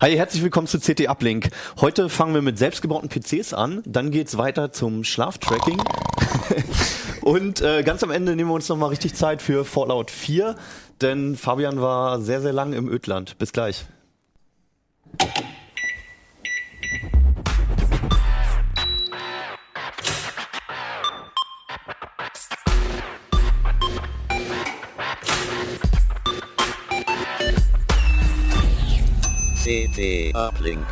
[0.00, 1.50] Hi, herzlich willkommen zu CT Uplink.
[1.80, 5.80] Heute fangen wir mit selbstgebauten PCs an, dann geht's weiter zum Schlaftracking.
[7.22, 10.56] Und äh, ganz am Ende nehmen wir uns nochmal richtig Zeit für Fallout 4,
[11.00, 13.38] denn Fabian war sehr, sehr lang im Ödland.
[13.38, 13.86] Bis gleich.
[29.94, 30.84] CT Uplink.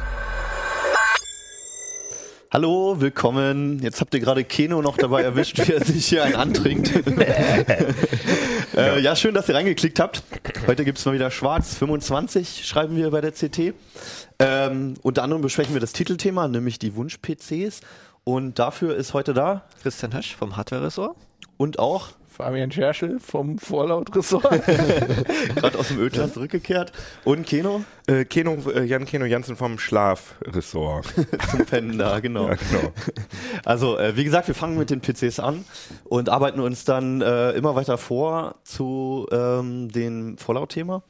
[2.52, 3.80] Hallo, willkommen.
[3.83, 6.92] Jetzt habt ihr gerade Keno noch dabei erwischt, wie er sich hier einen antrinkt.
[8.77, 10.23] äh, ja, schön, dass ihr reingeklickt habt.
[10.69, 13.75] Heute gibt's mal wieder Schwarz 25, schreiben wir bei der CT.
[14.38, 17.80] Ähm, unter anderem besprechen wir das Titelthema, nämlich die Wunsch-PCs.
[18.23, 21.16] Und dafür ist heute da Christian Hösch vom Hardware-Ressort.
[21.56, 22.11] und auch
[22.42, 24.66] Fabian Scherschel vom Fallout-Ressort.
[25.55, 26.92] gerade aus dem Ödland zurückgekehrt.
[27.24, 31.06] Und Keno Äh, Keno, äh, Jan Keno Jansen vom Schlafressort.
[31.50, 32.48] zum Pennen da, genau.
[32.48, 32.92] Ja, genau.
[33.64, 35.64] Also, äh, wie gesagt, wir fangen mit den PCs an
[36.02, 41.05] und arbeiten uns dann äh, immer weiter vor zu ähm, dem Fallout-Thema.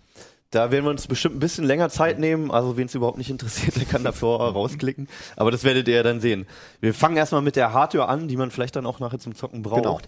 [0.53, 2.51] Da werden wir uns bestimmt ein bisschen länger Zeit nehmen.
[2.51, 5.09] Also, wen es überhaupt nicht interessiert, der kann davor rausklicken.
[5.35, 6.47] Aber das werdet ihr ja dann sehen.
[6.81, 9.63] Wir fangen erstmal mit der Hardware an, die man vielleicht dann auch nachher zum Zocken
[9.63, 9.83] braucht.
[9.83, 10.01] Genau.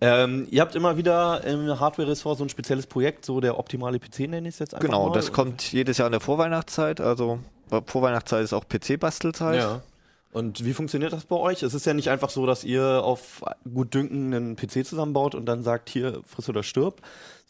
[0.00, 4.20] Ähm, ihr habt immer wieder im Hardware-Ressort so ein spezielles Projekt, so der optimale PC
[4.20, 5.14] nenne ich es jetzt einfach Genau, mal.
[5.14, 7.00] das kommt jedes Jahr in der Vorweihnachtszeit.
[7.00, 7.38] Also
[7.86, 9.56] Vorweihnachtszeit ist auch PC-Bastelzeit.
[9.58, 9.82] Ja.
[10.32, 11.64] Und wie funktioniert das bei euch?
[11.64, 13.42] Es ist ja nicht einfach so, dass ihr auf
[13.74, 17.00] gut Dünken einen PC zusammenbaut und dann sagt, hier, friss oder stirb,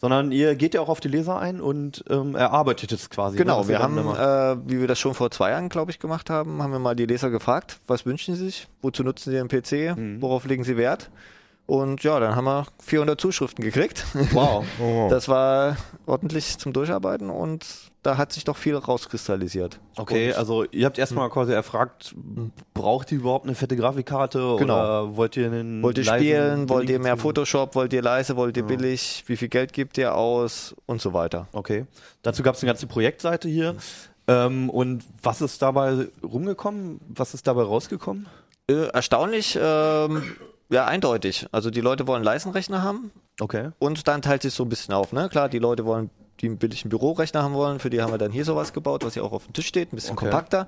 [0.01, 3.37] sondern ihr geht ja auch auf die Leser ein und ähm, erarbeitet es quasi.
[3.37, 5.99] ne, Genau, ihr wir haben, äh, wie wir das schon vor zwei Jahren, glaube ich,
[5.99, 9.37] gemacht haben, haben wir mal die Leser gefragt, was wünschen sie sich, wozu nutzen sie
[9.37, 10.23] den PC, Mhm.
[10.23, 11.11] worauf legen sie Wert.
[11.67, 14.07] Und ja, dann haben wir 400 Zuschriften gekriegt.
[14.33, 14.65] wow.
[14.83, 15.07] Oh.
[15.11, 19.79] Das war ordentlich zum Durcharbeiten und da hat sich doch viel rauskristallisiert.
[19.97, 22.15] Okay, und, also ihr habt erstmal quasi erfragt,
[22.75, 24.75] braucht ihr überhaupt eine fette Grafikkarte Genau.
[24.79, 27.17] oder wollt ihr einen Wollt ihr spielen, wollt ihr mehr?
[27.17, 28.69] Photoshop, wollt ihr leise, wollt ihr Ja.
[28.69, 31.47] billig, wie viel Geld gebt ihr aus und so weiter.
[31.53, 31.87] Okay.
[32.23, 33.75] Dazu gab es eine ganze Projektseite hier.
[34.29, 37.01] Ähm, und was ist dabei rumgekommen?
[37.09, 38.27] Was ist dabei rausgekommen?
[38.69, 40.23] Äh, erstaunlich, ähm,
[40.71, 41.47] ja, eindeutig.
[41.53, 43.11] Also die Leute wollen leisen Rechner haben
[43.41, 43.71] Okay.
[43.81, 45.13] und dann teilt sich so ein bisschen auf.
[45.13, 45.29] Ne?
[45.29, 46.11] Klar, die Leute wollen,
[46.41, 49.15] die einen billigen Bürorechner haben wollen, für die haben wir dann hier sowas gebaut, was
[49.15, 50.27] hier auch auf dem Tisch steht, ein bisschen Okay.
[50.27, 50.67] kompakter.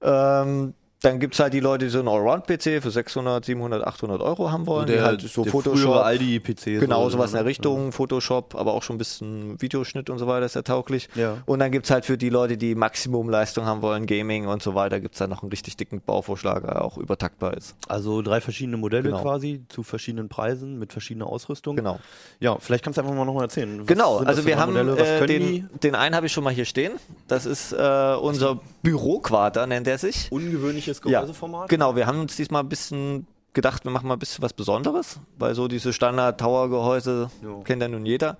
[0.00, 4.20] Ähm, dann gibt es halt die Leute, die so einen Allround-PC für 600, 700, 800
[4.22, 6.80] Euro haben wollen, die halt so der Photoshop, Aldi-PC.
[6.80, 7.44] Genau, so, sowas in der?
[7.44, 11.08] Richtung, Photoshop, aber auch schon ein bisschen Videoschnitt und so weiter ist ja tauglich.
[11.14, 11.38] Ja.
[11.46, 15.00] Und dann gibt's halt für die Leute, die Maximumleistung haben wollen, Gaming und so weiter,
[15.00, 17.74] gibt's dann noch einen richtig dicken Bauvorschlag, der auch übertaktbar ist.
[17.88, 19.22] Also drei verschiedene Modelle Genau.
[19.22, 21.76] quasi zu verschiedenen Preisen mit verschiedener Ausrüstung.
[21.76, 21.98] Genau.
[22.40, 23.80] Ja, vielleicht kannst du einfach mal nochmal erzählen.
[23.80, 25.64] Was Genau, also wir haben äh, den, die?
[25.82, 26.92] den einen habe ich schon mal hier stehen.
[27.26, 30.30] Das ist äh, unser Büroquader, nennt er sich.
[30.30, 31.68] Ungewöhnliches Ja, Gehäuseformat.
[31.68, 35.18] genau, wir haben uns diesmal ein bisschen gedacht, wir machen mal ein bisschen was Besonderes,
[35.38, 37.62] weil so diese Standard-Tower-Gehäuse Ja.
[37.64, 38.36] kennt ja nun jeder.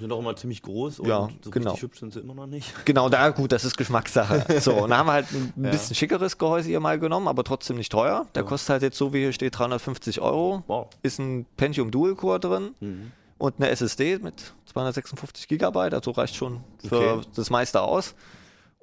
[0.00, 1.70] Sind auch immer ziemlich groß und Ja, so genau.
[1.70, 2.72] richtig hübsch sind sie immer noch nicht.
[2.84, 4.60] Genau, da gut, das ist Geschmackssache.
[4.60, 5.70] So, und da haben wir halt ein Ja.
[5.70, 8.26] bisschen schickeres Gehäuse hier mal genommen, aber trotzdem nicht teuer.
[8.34, 10.64] Der kostet halt jetzt so, wie hier steht, 350 Euro.
[10.66, 10.88] Wow.
[11.02, 13.12] Ist ein Pentium Dual Core drin Mhm.
[13.38, 17.20] und eine SSD mit 256 Gigabyte, also reicht schon für Okay.
[17.36, 18.16] das meiste aus.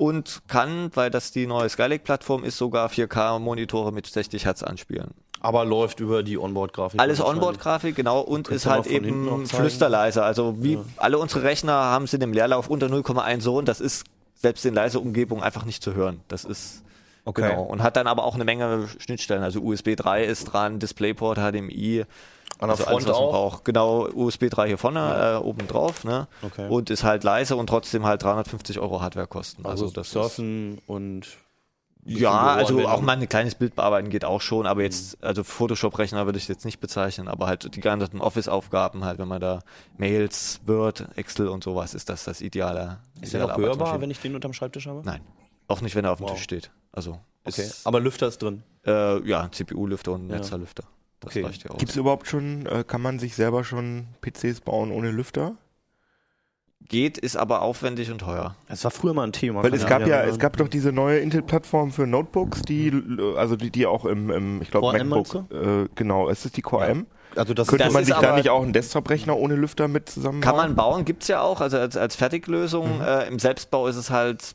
[0.01, 5.11] Und kann, weil das die neue Skylake-Plattform ist, sogar 4K-Monitore mit 60 Hertz anspielen.
[5.41, 6.99] Aber läuft über die Onboard-Grafik.
[6.99, 7.21] Alles.
[7.21, 10.23] Onboard-Grafik, genau, und Könnt ist halt eben flüsterleise.
[10.23, 13.65] Also wie alle unsere Rechner haben sie im Leerlauf unter 0,1 Sohn.
[13.65, 16.21] Das ist selbst in leiser Umgebung einfach nicht zu hören.
[16.27, 16.81] Das ist
[17.23, 17.49] Okay.
[17.49, 17.61] genau.
[17.61, 19.43] Und hat dann aber auch eine Menge Schnittstellen.
[19.43, 22.05] Also USB 3 ist dran, DisplayPort, HDMI.
[22.61, 23.31] An der also Front alles, was man auch?
[23.31, 23.65] braucht.
[23.65, 26.27] Genau, USB 3 hier vorne, äh, oben drauf, ne?
[26.41, 26.69] Okay.
[26.69, 29.65] Und ist halt leise und trotzdem halt 350 Euro Hardware kosten.
[29.65, 31.27] Also, das ist, Surfen und
[32.03, 36.25] ja, also auch mal ein kleines Bild bearbeiten geht auch schon, aber jetzt, also Photoshop-Rechner
[36.25, 39.59] würde ich jetzt nicht bezeichnen, aber halt die ganzen Office-Aufgaben, halt, wenn man da
[39.97, 42.97] Mails, Word, Excel und sowas, ist das das ideale.
[43.21, 45.01] ist der ideale noch hörbar, wenn ich den unterm Schreibtisch habe?
[45.05, 45.21] Nein,
[45.67, 46.33] auch nicht, wenn er auf dem Wow.
[46.33, 46.71] Tisch steht.
[46.91, 47.67] Also, Okay.
[47.85, 48.61] Aber Lüfter ist drin.
[48.85, 50.37] äh, ja, CPU-Lüfter und Ja.
[50.37, 50.83] Netzerlüfter.
[51.21, 51.45] Das Okay.
[51.45, 51.77] reicht ja auch.
[51.77, 55.55] Gibt es überhaupt schon, äh, kann man sich selber schon PCs bauen ohne Lüfter?
[56.89, 58.55] Geht, ist aber aufwendig und teuer.
[58.67, 59.63] Es war früher mal ein Thema.
[59.63, 63.55] Weil es gab ja, es gab doch diese neue Intel-Plattform für Notebooks, die, äh, also
[63.55, 66.89] die, die auch im, im ich glaube, MacBook, äh, genau, ist es die Core Ja.
[66.89, 67.07] M?
[67.35, 70.09] Also das, Könnte Das man ist sich da nicht auch einen Desktop-Rechner ohne Lüfter mit
[70.09, 70.41] zusammenbauen?
[70.41, 72.99] Kann man bauen, gibt's ja auch, also als, als Fertiglösung.
[72.99, 74.53] Äh, Im Selbstbau ist es halt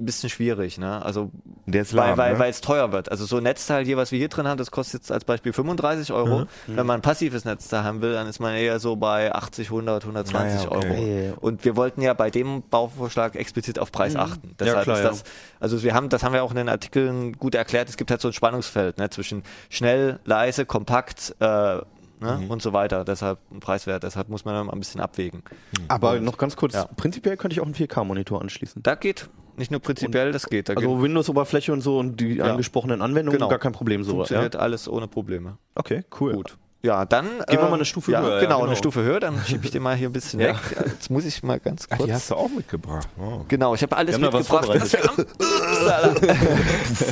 [0.00, 1.04] ein bisschen schwierig, ne?
[1.04, 1.30] Also
[1.66, 2.38] Der ist weil, lahm, weil, ne?
[2.38, 3.10] weil es teuer wird.
[3.10, 5.52] Also so ein Netzteil hier, was wir hier drin haben, das kostet jetzt als Beispiel
[5.52, 6.46] 35 Euro.
[6.66, 10.02] Wenn man ein passives Netzteil haben will, dann ist man eher so bei 80, 100,
[10.04, 11.28] 120 Ah ja, okay.
[11.30, 11.38] Euro.
[11.40, 14.54] Und wir wollten ja bei dem Bauvorschlag explizit auf Preis achten.
[14.58, 15.24] Deshalb klar, ist das,
[15.60, 17.88] also wir haben, das haben wir auch in den Artikeln gut erklärt.
[17.88, 21.34] Es gibt halt so ein Spannungsfeld ne, zwischen schnell, leise, kompakt.
[21.40, 21.78] Äh,
[22.22, 25.42] Ne, und so weiter, deshalb ein Preiswert, deshalb muss man dann ein bisschen abwägen.
[25.88, 26.84] Aber noch ganz kurz, Ja.
[26.84, 28.82] prinzipiell könnte ich auch einen 4K-Monitor anschließen.
[28.82, 30.68] Da geht nicht nur prinzipiell, das geht.
[30.68, 32.46] Da Also Windows-Oberfläche und so und die Ja.
[32.46, 33.48] angesprochenen Anwendungen, Genau.
[33.48, 34.10] gar kein Problem so.
[34.10, 34.16] Ja?
[34.16, 35.58] funktioniert alles ohne Probleme.
[35.76, 36.32] Okay, cool.
[36.32, 36.56] Gut.
[36.82, 37.26] Ja, dann.
[37.46, 38.66] Gehen wir mal eine Stufe ja, höher, ja, Genau, genau.
[38.68, 39.20] eine Stufe höher.
[39.20, 40.48] Dann schiebe ich den mal hier ein bisschen Ja.
[40.48, 40.56] weg.
[40.76, 42.06] Ja, Jetzt muss ich mal ganz Ach, kurz.
[42.08, 43.06] die hast du auch mitgebracht.
[43.18, 43.44] Oh.
[43.48, 44.96] Genau, ich habe alles was mitgebracht.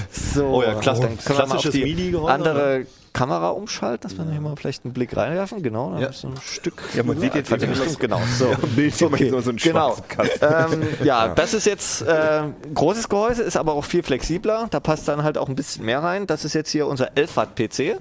[0.10, 2.86] so, Oh ja, auf Klassisches MIDI-Gehäuse, andere
[3.18, 5.60] Kamera umschalten, dass wir hier mal vielleicht einen Blick reinwerfen.
[5.60, 6.06] Genau, da Ja.
[6.08, 6.80] ist so ein Stück.
[6.94, 8.20] Ja, man sieht jetzt Richtung, genau.
[8.38, 8.50] So.
[8.62, 9.96] Am Bildschirm Okay, so, einen genau.
[10.40, 12.12] ähm, ja, das ist jetzt äh,
[12.42, 14.68] ein großes Gehäuse, ist aber auch viel flexibler.
[14.70, 16.28] Da passt dann halt auch ein bisschen mehr rein.
[16.28, 17.98] Das ist jetzt hier unser 11 Watt PC.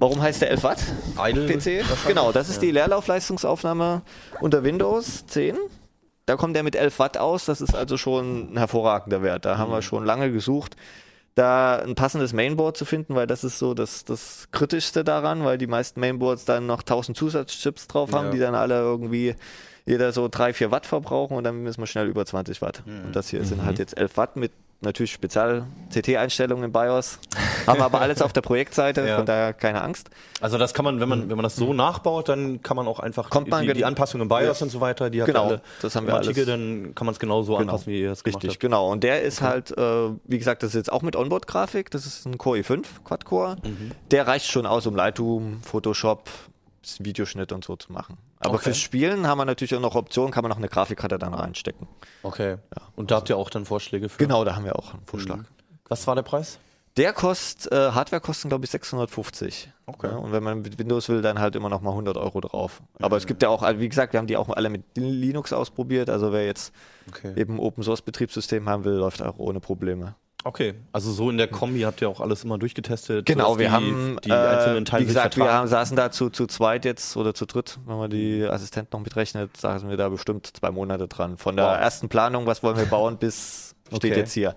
[0.00, 0.78] Warum heißt der 11 Watt
[1.20, 1.84] Idle PC?
[2.08, 4.02] Genau, das ist die Leerlaufleistungsaufnahme
[4.40, 5.56] unter Windows 10.
[6.26, 7.44] Da kommt er mit 11 Watt aus.
[7.44, 9.44] Das ist also schon ein hervorragender Wert.
[9.44, 10.76] Da haben wir schon lange gesucht,
[11.38, 15.56] da ein passendes Mainboard zu finden, weil das ist so das, das Kritischste daran, weil
[15.58, 18.30] die meisten Mainboards dann noch 1000 Zusatzchips drauf haben, Ja.
[18.32, 19.34] die dann alle irgendwie
[19.86, 22.82] jeder so 3, 4 Watt verbrauchen und dann müssen wir schnell über 20 Watt.
[22.86, 27.18] Und das hier sind halt jetzt 11 Watt mit natürlich Spezial-CT-Einstellungen im BIOS.
[27.66, 29.16] Haben wir aber alles auf der Projektseite, Ja.
[29.16, 30.08] von daher keine Angst.
[30.40, 33.00] Also das kann man, wenn man, wenn man das so nachbaut, dann kann man auch
[33.00, 34.64] einfach Kommt man die, die Anpassungen im BIOS Ja.
[34.64, 36.46] und so weiter, die Genau, alle das haben wir Artikel, alles.
[36.46, 37.72] dann kann man es genauso Genau.
[37.72, 38.60] anpassen, wie ihr es gemacht Richtig, habt.
[38.60, 38.90] genau.
[38.90, 41.90] Und der ist halt, äh, wie gesagt, das ist jetzt auch mit Onboard-Grafik.
[41.90, 43.56] Das ist ein Core i5 Quad-Core.
[43.64, 43.90] Mhm.
[44.10, 46.28] Der reicht schon aus, um Lightroom, Photoshop,
[47.00, 48.16] Videoschnitt und so zu machen.
[48.40, 48.64] Aber Okay.
[48.64, 51.88] fürs Spielen haben wir natürlich auch noch Optionen, kann man noch eine Grafikkarte dann reinstecken.
[52.22, 52.56] Okay.
[52.96, 54.18] Und da habt ihr auch dann Vorschläge für?
[54.18, 55.40] Genau, da haben wir auch einen Vorschlag.
[55.88, 56.58] Was war der Preis?
[56.96, 59.70] Der kostet, äh, Hardware kosten glaube ich 650.
[59.86, 60.08] Okay.
[60.08, 62.82] Ja, und wenn man mit Windows will, dann halt immer noch mal 100 Euro drauf.
[63.00, 65.52] Aber es gibt ja auch, also wie gesagt, wir haben die auch alle mit Linux
[65.52, 66.10] ausprobiert.
[66.10, 66.72] Also wer jetzt
[67.08, 67.32] Okay.
[67.36, 70.14] eben Open Source Betriebssystem haben will, läuft auch ohne Probleme.
[70.44, 70.74] Okay.
[70.92, 73.26] Also so in der Kombi habt ihr auch alles immer durchgetestet.
[73.26, 76.30] Genau, wir die, haben, die einzelnen äh, Teile wie gesagt, wir haben, saßen da zu,
[76.30, 80.08] zu zweit jetzt oder zu dritt, wenn man die Assistenten noch mitrechnet, saßen wir da
[80.08, 81.36] bestimmt zwei Monate dran.
[81.36, 81.78] Von der Wow.
[81.80, 84.20] ersten Planung, was wollen wir bauen, bis steht Okay.
[84.20, 84.54] jetzt hier.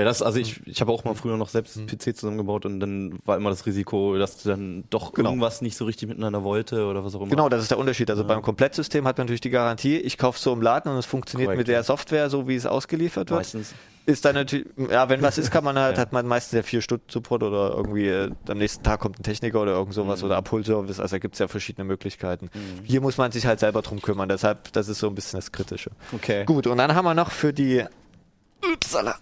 [0.00, 2.80] Ja, das, also ich, ich habe auch mal früher noch selbst einen PC zusammengebaut und
[2.80, 5.30] dann war immer das Risiko, dass dann doch Genau.
[5.30, 7.30] irgendwas nicht so richtig miteinander wollte oder was auch immer.
[7.30, 8.08] Genau, das ist der Unterschied.
[8.10, 11.06] Also beim Komplettsystem hat man natürlich die Garantie, ich kaufe so im Laden und es
[11.06, 13.40] funktioniert Korrekt, mit der Software, so wie es ausgeliefert wird.
[13.40, 13.74] Meistens.
[14.06, 16.00] Ist dann natürlich, ja, wenn was ist, kann man halt, Ja.
[16.02, 19.22] hat man meistens ja vier Stunden Support oder irgendwie äh, am nächsten Tag kommt ein
[19.22, 19.92] Techniker oder irgend Mhm.
[19.92, 20.98] sowas oder Abholservice.
[21.00, 22.48] Also da gibt es ja verschiedene Möglichkeiten.
[22.84, 24.28] Hier muss man sich halt selber drum kümmern.
[24.28, 25.90] Deshalb, das ist so ein bisschen das Kritische.
[26.14, 26.44] Okay.
[26.46, 27.84] Gut, und dann haben wir noch für die.
[28.72, 29.16] Upsala.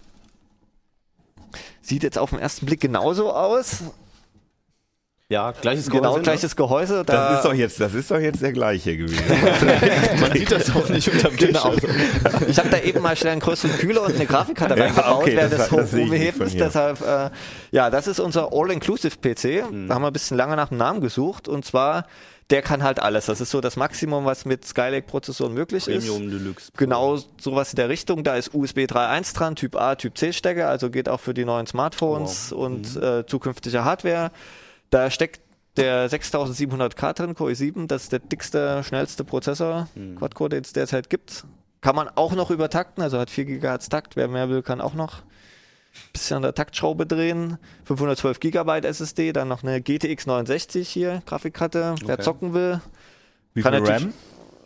[1.81, 3.83] Sieht jetzt auf den ersten Blick genauso aus.
[5.31, 6.23] Ja, gleiches Genau, Gehäuse, ne?
[6.23, 7.03] gleiches Gehäuse.
[7.05, 9.23] Da Das ist doch jetzt, das ist doch jetzt der gleiche gewesen.
[10.19, 11.49] Man sieht das auch nicht unterm Tisch.
[11.49, 11.75] Genau.
[12.47, 15.35] Ich habe da eben mal schnell einen größeren Kühler und eine Grafikkarte Ja, reingebaut, okay,
[15.35, 16.55] während das- des Hochhebens.
[16.55, 17.29] Deshalb, äh,
[17.69, 19.69] ja, das ist unser All-Inclusive-PC.
[19.71, 19.87] Mhm.
[19.87, 21.47] Da haben wir ein bisschen lange nach dem Namen gesucht.
[21.47, 22.07] Und zwar,
[22.49, 23.27] der kann halt alles.
[23.27, 26.07] Das ist so das Maximum, was mit Skylake-Prozessoren möglich ist.
[26.07, 26.71] Premium Deluxe.
[26.75, 28.23] Genau sowas in der Richtung.
[28.23, 31.45] Da ist USB 3.1 dran, Typ A, Typ C Stecker, also geht auch für die
[31.45, 34.31] neuen Smartphones und äh, zukünftige Hardware.
[34.89, 35.41] Da steckt
[35.77, 39.87] der 6700K drin, Core i7, das ist der dickste, schnellste Prozessor,
[40.17, 41.45] Quad-Core, den es derzeit gibt.
[41.81, 44.15] Kann man auch noch übertakten, also hat 4 GHz Takt.
[44.15, 45.21] Wer mehr will, kann auch noch
[46.13, 47.57] bisschen an der Taktschraube drehen.
[47.85, 51.95] 512 GB SSD, dann noch eine GTX 69 hier, Grafikkarte.
[52.03, 52.23] Wer Okay.
[52.23, 52.81] zocken will,
[53.53, 54.13] Wie Kann viel RAM?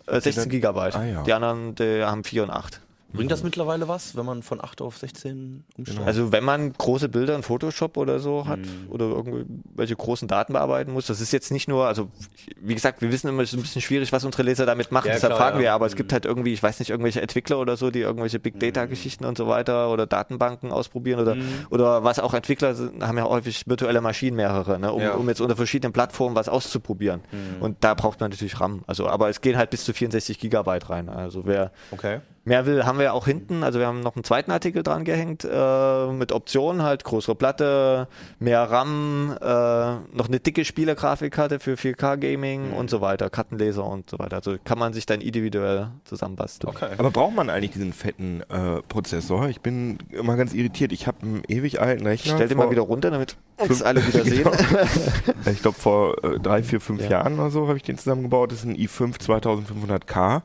[0.07, 0.79] äh, 16 GB.
[0.79, 1.23] Ah, ja.
[1.23, 2.81] Die anderen die haben 4 und 8.
[3.13, 6.01] Bringt das mittlerweile was, wenn man von 8 auf 16 umsteigt?
[6.05, 8.89] Also wenn man große Bilder in Photoshop oder so hat Mhm.
[8.89, 12.09] oder irgendwelche großen Daten bearbeiten muss, das ist jetzt nicht nur, also
[12.59, 15.07] wie gesagt, wir wissen immer, es ist ein bisschen schwierig, was unsere Leser damit machen,
[15.07, 15.63] Ja, deshalb klar, fragen ja.
[15.63, 15.97] wir, aber es Mhm.
[15.97, 19.25] gibt halt irgendwie, ich weiß nicht, irgendwelche Entwickler oder so, die irgendwelche Big Data Geschichten
[19.25, 21.67] und so weiter oder Datenbanken ausprobieren oder, Mhm.
[21.69, 25.13] oder was auch Entwickler sind, haben ja häufig virtuelle Maschinen mehrere, ne, um, Ja.
[25.15, 25.21] Mhm.
[25.21, 27.21] um jetzt unter verschiedenen Plattformen was auszuprobieren.
[27.59, 28.83] Und da braucht man natürlich RAM.
[28.87, 31.09] Also, aber es gehen halt bis zu 64 Gigabyte rein.
[31.09, 32.21] Also wer Okay.
[32.45, 33.63] Mehr will, haben wir auch hinten.
[33.63, 38.09] Also wir haben noch einen zweiten Artikel dran gehängt äh, mit Optionen halt größere Platte,
[38.39, 39.45] mehr RAM, äh,
[40.15, 42.73] noch eine dicke Spielergrafikkarte für 4K Gaming Mhm.
[42.73, 44.35] und so weiter, Kartenleser und so weiter.
[44.35, 46.75] Also kann man sich dann individuell zusammenbasteln.
[46.75, 46.89] Okay.
[46.97, 49.47] Aber braucht man eigentlich diesen fetten äh, Prozessor?
[49.47, 50.91] Ich bin immer ganz irritiert.
[50.91, 52.35] Ich habe einen ewig alten Ich Rechner.
[52.35, 54.49] stell den mal wieder runter, damit uns alle wieder sehen.
[55.49, 57.09] Ich glaube, vor äh, drei, vier, fünf Ja.
[57.11, 58.51] Jahren oder so habe ich den zusammengebaut.
[58.51, 60.41] Das ist ein i5 2500K.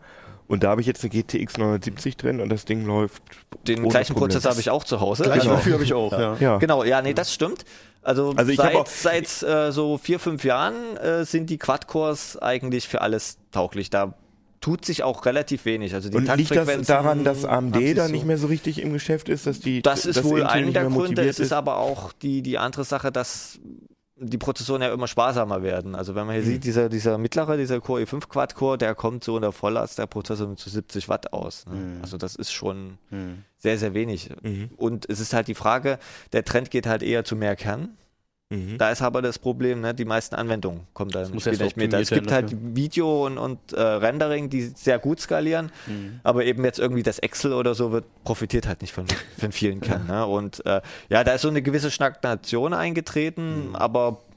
[0.49, 3.23] Und da habe ich jetzt eine GTX 970 drin und das Ding läuft.
[3.67, 4.29] Den ohne gleichen Probleme.
[4.33, 5.25] Prozessor habe ich auch zu Hause.
[5.25, 6.37] Gleiches Also- Gefühl habe ich auch, ja.
[6.41, 6.57] Ja.
[6.59, 7.65] Genau, ja, nee, das stimmt.
[8.03, 12.89] Also, Also ich seit, seit äh, so vier, fünf Jahren äh, sind die Quad-Cores eigentlich
[12.89, 13.91] für alles tauglich.
[13.91, 14.15] Da
[14.61, 15.95] tut sich auch relativ wenig.
[15.95, 18.93] Also die Und liegt das daran, dass AMD da so- nicht mehr so richtig im
[18.95, 21.29] Geschäft ist, dass die Das ist dass wohl Intel einer der Gründe.
[21.29, 23.59] Es ist aber auch die, die andere Sache, dass
[24.21, 25.95] die Prozessoren ja immer sparsamer werden.
[25.95, 29.37] Also wenn man hier sieht, dieser, dieser mittlere, dieser Core i5 Quad-Core, der kommt so
[29.37, 31.67] in der Volllast der Prozessor mit zu 70 Watt aus.
[31.67, 31.75] Ne?
[31.75, 31.99] Hm.
[32.03, 32.99] Also das ist schon
[33.59, 34.31] sehr, sehr wenig.
[34.43, 34.71] Mhm.
[34.77, 35.99] Und es ist halt die Frage,
[36.33, 37.97] der Trend geht halt eher zu mehr Kern.
[38.51, 38.79] Mhm.
[38.79, 41.93] Da ist aber das Problem, ne, die meisten Anwendungen kommen da nicht mit.
[41.93, 46.21] Es gibt halt Video und, und äh, Rendering, die sehr gut skalieren, Mhm.
[46.23, 49.05] aber eben jetzt irgendwie das Excel oder so wird profitiert halt nicht von,
[49.39, 49.99] von vielen Kernen.
[50.09, 50.25] Ne?
[50.27, 54.28] Und äh, ja, da ist so eine gewisse Stagnation eingetreten, aber ja,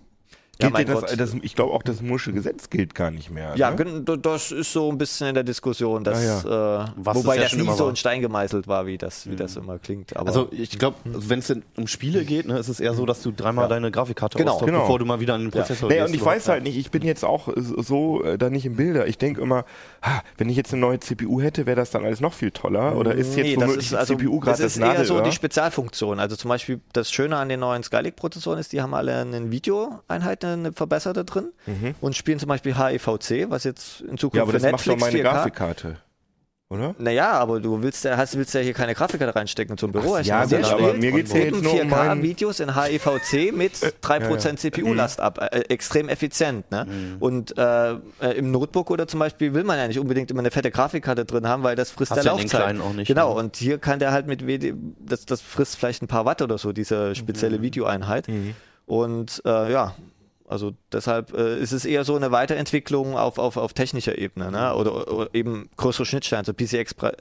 [0.62, 1.20] Gilt mein das, Gott.
[1.20, 3.54] das, ich glaube auch, das Mursche Gesetz gilt gar nicht mehr.
[3.56, 4.02] ja, ne?
[4.22, 7.54] das ist so ein bisschen in der Diskussion, dass, Ah, äh, Was wobei ja das
[7.56, 10.16] nie so in Stein gemeißelt war, wie das, wie das immer klingt.
[10.16, 13.06] Aber Also ich glaube, wenn es denn um Spiele geht, ne, ist es eher so,
[13.06, 14.52] dass du dreimal deine Grafikkarte Genau.
[14.54, 14.82] austauschst, Genau.
[14.82, 16.14] bevor du mal wieder an den Prozessor Naja, gehst.
[16.14, 18.76] und ich weiß halt nicht, ich bin jetzt auch äh, so äh, da nicht im
[18.76, 19.08] Bilder.
[19.08, 19.66] Ich denke immer,
[20.02, 22.96] ha, wenn ich jetzt eine neue CPU hätte, wäre das dann alles noch viel toller.
[22.98, 25.06] Oder ist jetzt Nee, das womöglich ist, die also, CPU gerade das das, ist eher
[25.06, 25.24] so Nadelöhr?
[25.24, 26.20] die Spezialfunktion.
[26.20, 30.44] Also zum Beispiel das Schöne an den neuen Skylake-Prozessoren ist, die haben alle eine Videoeinheit,
[30.54, 31.52] eine verbesserte drin
[32.02, 34.38] und spielen zum Beispiel HEVC, was jetzt in Zukunft Mhm.
[34.38, 35.98] ja, aber für das macht doch Netflix meine 4K Grafikkarte.
[36.70, 36.96] Oder?
[37.00, 40.18] Naja, aber du willst ja, hast, willst ja hier keine Grafikkarte reinstecken zum Büro.
[40.20, 43.52] ja, Der gut, aber mir geht's ja eben jetzt nur um meinen- 4K-Videos in HEVC
[43.52, 45.40] mit 3% CPU-Last ab.
[45.52, 46.72] Äh, extrem effizient.
[46.72, 46.86] Ne?
[46.86, 47.16] Mhm.
[47.20, 47.98] Und äh, äh,
[48.38, 51.46] im Notebook oder zum Beispiel will man ja nicht unbedingt immer eine fette Grafikkarte drin
[51.46, 52.62] haben, weil das frisst Hast der ja Laufzeit.
[52.62, 53.40] kleinen auch nicht, genau, ne?
[53.42, 54.74] und hier kann der halt mit WD,
[55.06, 57.64] das, das frisst vielleicht ein paar Watt oder so, diese spezielle Mhm.
[57.64, 58.28] Videoeinheit.
[58.86, 59.94] Und äh, ja,
[60.52, 64.76] also deshalb äh, ist es eher so eine Weiterentwicklung auf, auf, auf technischer Ebene ne?
[64.76, 66.42] oder, oder eben größere Schnittstellen.
[66.42, 67.14] Also PCI Express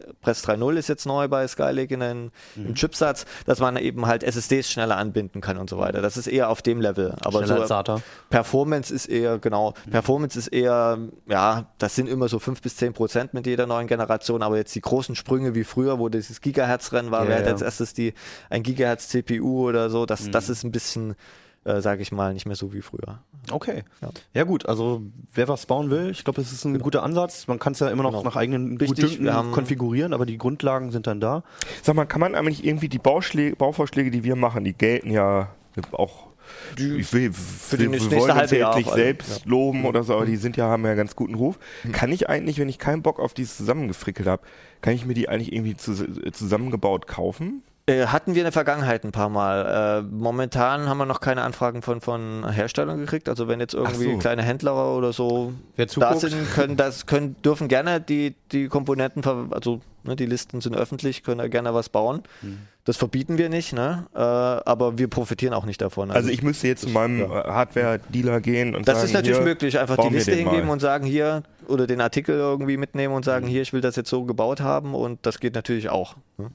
[0.45, 2.67] 3.0 ist jetzt neu bei Skylake in den, Mhm.
[2.67, 6.03] im Chipsatz, dass man eben halt SSDs schneller anbinden kann und so weiter.
[6.03, 7.15] Das ist eher auf dem Level.
[7.23, 8.03] Aber Schneller so als SATA.
[8.29, 12.93] Performance ist eher, genau, Performance ist eher, ja, das sind immer so 5 bis 10
[12.93, 17.11] Prozent mit jeder neuen Generation, aber jetzt die großen Sprünge wie früher, wo dieses Gigahertz-Rennen
[17.11, 17.53] war, Ja, wer hat ja.
[17.53, 18.15] als erstes die,
[18.49, 20.33] ein Gigahertz-CPU oder so, das, Mhm.
[20.33, 21.15] das ist ein bisschen,
[21.65, 23.21] äh, sage ich mal, nicht mehr so wie früher.
[23.51, 23.85] Okay.
[24.01, 24.09] Ja.
[24.35, 24.45] Ja.
[24.45, 25.03] gut, also
[25.35, 27.47] wer was bauen will, ich glaube, das ist ein guter Ansatz.
[27.47, 28.23] Man kann es ja immer noch Genau.
[28.25, 31.43] nach eigenen Richtig, haben- konfigurieren, aber die Grundlagen sind dann da.
[31.83, 35.51] Sag mal, kann man eigentlich irgendwie die Bauschläge, Bauvorschläge, die wir machen, die gelten ja
[35.93, 36.29] auch.
[36.77, 40.37] ich will, die wir, wir wollen uns ja nicht selbst loben oder so, aber die
[40.37, 41.59] sind ja, haben ja einen ganz guten Ruf.
[41.93, 44.43] Kann ich eigentlich, wenn ich keinen Bock auf dieses zusammengefrickelt habe,
[44.83, 45.93] kann ich mir die eigentlich irgendwie zu,
[46.33, 47.63] zusammengebaut kaufen?
[47.87, 50.01] Äh, hatten wir in der Vergangenheit ein paar Mal.
[50.01, 53.29] Äh, momentan haben wir noch keine Anfragen von, von Herstellern gekriegt.
[53.29, 54.19] Also wenn jetzt irgendwie so.
[54.19, 59.25] kleine Händler oder so Wer da sind, können das können dürfen gerne die die Komponenten,
[59.51, 62.23] also ne, die Listen sind öffentlich, können da gerne was bauen.
[62.43, 62.59] Hm.
[62.85, 64.07] Das verbieten wir nicht, ne?
[64.15, 66.11] Äh, aber wir profitieren auch nicht davon.
[66.11, 67.29] Also ich müsste jetzt zu meinem ja.
[67.29, 70.51] Hardware-Dealer gehen und das sagen, ist natürlich hier, möglich, einfach die Liste den mal.
[70.51, 73.33] hingeben und sagen hier oder den Artikel irgendwie mitnehmen und Hm.
[73.33, 76.17] sagen hier, ich will das jetzt so gebaut haben und das geht natürlich auch.
[76.39, 76.51] Ne?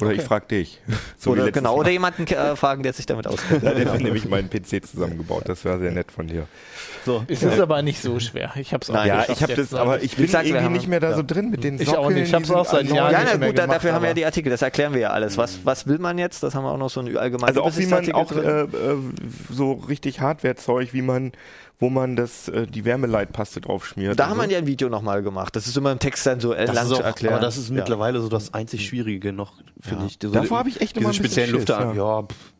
[0.00, 0.80] Oder ich frage dich.
[1.18, 1.80] So oder genau, Mal.
[1.80, 3.62] oder jemanden äh, fragen, der sich damit auskennt.
[3.64, 5.42] Ja, der hat nämlich meinen PC zusammengebaut.
[5.46, 6.46] Das war sehr nett von dir.
[7.04, 7.24] So.
[7.26, 8.52] Es ist aber nicht so schwer.
[8.56, 10.04] Ich hab's auch Nein, Ja, ich habe das, aber neulich.
[10.04, 11.16] ich bin gesagt, wir irgendwie haben- nicht mehr da ja.
[11.16, 12.14] so drin mit den Ich auch Sockeln.
[12.14, 12.28] nicht.
[12.28, 13.12] Ich hab's die sind auch seit Jahren.
[13.12, 15.10] Ja, na gut, gemacht, dafür haben wir ja aber- die Artikel, das erklären wir ja
[15.10, 15.36] alles.
[15.36, 16.42] Was, was will man jetzt?
[16.42, 18.66] Das haben wir auch noch so ein allgemeines Also auch wie man auch äh, äh,
[19.50, 21.32] so richtig Hardware-Zeug, wie man,
[21.80, 24.18] wo man das, äh, die Wärmeleitpaste drauf schmiert.
[24.18, 24.42] da haben so.
[24.42, 25.54] wir ja ein Video nochmal gemacht.
[25.56, 27.34] Das ist immer im Text dann so äh, Das lang ist zu erklären.
[27.34, 27.74] aber das ist Ja.
[27.76, 29.52] mittlerweile so das einzig Schwierige noch,
[29.88, 30.08] finde Ja.
[30.08, 30.18] ich.
[30.22, 31.94] So Davor habe ich echt immer diese ein bisschen speziellen Lüfter.
[31.94, 32.22] Ja.
[32.22, 32.52] pff.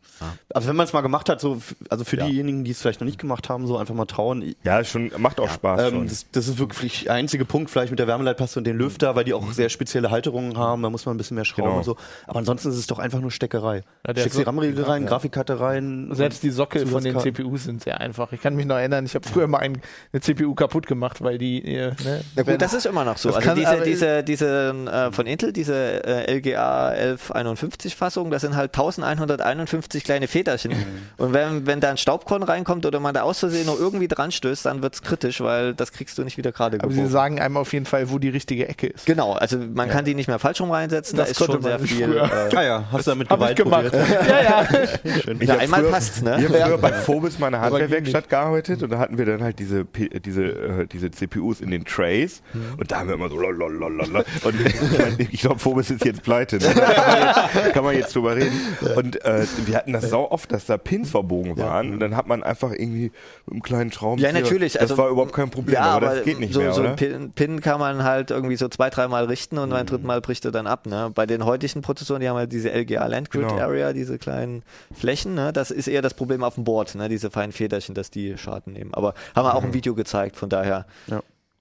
[0.52, 1.60] Also wenn man es mal gemacht hat, so,
[1.90, 2.26] also für Ja.
[2.26, 4.54] diejenigen, die es vielleicht noch nicht gemacht haben, so einfach mal trauen.
[4.64, 7.98] Ja, schon, macht auch Spaß Ähm, das, das ist wirklich der einzige Punkt vielleicht mit
[7.98, 11.14] der Wärmeleitpaste und den Lüfter, weil die auch sehr spezielle Halterungen haben, da muss man
[11.14, 11.78] ein bisschen mehr schrauben Genau.
[11.78, 11.96] und so.
[12.26, 13.82] Aber ansonsten ist es doch einfach nur Steckerei.
[14.06, 16.08] Ja, Steckst so- die RAM-Riegel rein, Grafikkarte rein.
[16.12, 17.18] Selbst die Sockel von den.
[17.18, 18.32] CPUs sind sehr einfach.
[18.32, 19.80] Ich kann mich noch erinnern, ich habe früher mal ein,
[20.12, 21.64] eine CPU kaputt gemacht, weil die.
[21.64, 23.28] Äh, ne, Na gut, das ist immer noch so.
[23.28, 28.56] Also kann diese, diese, diese äh, von Intel, diese äh, LGA 1151 Fassung, das sind
[28.56, 30.72] halt 1151 kleine Federchen.
[30.72, 30.84] Mhm.
[31.18, 34.32] Und wenn, wenn da ein Staubkorn reinkommt oder man da aus Versehen noch irgendwie dran
[34.32, 37.12] stößt, dann wird's kritisch, weil das kriegst du nicht wieder gerade aber sie gebogen.
[37.12, 39.04] sagen einem auf jeden Fall, wo die richtige Ecke ist.
[39.04, 41.78] Genau, also man kann die nicht mehr falsch rum reinsetzen, Das da ist schon sehr
[41.78, 42.16] viel.
[42.16, 43.92] Äh, Ah ja, hast du damit ich Gewalt gemacht.
[44.28, 44.68] ja, ja.
[45.40, 46.36] Ich ja, hab einmal früher- passt's, ne?
[46.38, 49.58] Ich habe früher bei Phobis meiner Aber Hardwarewerkstatt gearbeitet und da hatten wir dann halt
[49.58, 49.84] diese,
[50.24, 52.78] diese, äh, diese CPUs in den Trays Mhm.
[52.78, 54.24] und da haben wir immer so lololololol.
[54.44, 56.72] und ich, mein, ich glaube Phobis ist jetzt pleite, ne?
[56.74, 58.58] da kann man jetzt, drüber reden
[58.96, 62.16] und äh, wir hatten hatten das sau oft, dass da Pins verbogen waren und dann
[62.16, 63.12] hat man einfach irgendwie
[63.46, 64.32] mit einem kleinen Schraubenzieher.
[64.32, 64.74] Ja, natürlich.
[64.74, 66.90] Das also, war überhaupt kein Problem, ja, aber, das geht nicht so, mehr, so oder?
[66.90, 70.20] ein Pin, Pin kann man halt irgendwie so zwei, dreimal richten und beim dritten Mal
[70.20, 70.86] bricht er dann ab.
[70.86, 71.10] Ne?
[71.14, 73.60] Bei den heutigen Prozessoren, die haben halt diese LGA Land Grid Genau.
[73.60, 74.62] Area, diese kleinen
[74.92, 75.34] Flächen.
[75.34, 75.52] Ne?
[75.52, 77.08] Das ist eher das Problem auf dem Board, ne?
[77.08, 78.94] diese feinen Federchen, dass die Schaden nehmen.
[78.94, 80.86] Aber haben wir auch im Video gezeigt, von daher.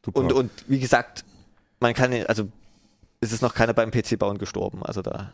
[0.03, 0.19] Super.
[0.19, 1.25] Und, und wie gesagt,
[1.79, 2.47] man kann, also
[3.19, 4.83] es ist noch keiner beim PC-Bauen gestorben.
[4.83, 5.33] Also da.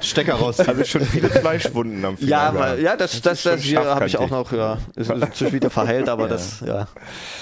[0.00, 0.60] Stecker raus.
[0.60, 2.30] also schon viele Fleischwunden am Finger.
[2.30, 4.78] Ja, mal, ja, das, das, das, hier habe ich auch noch, ja.
[4.96, 6.86] Ist inzwischen wieder verheilt, aber das, ja.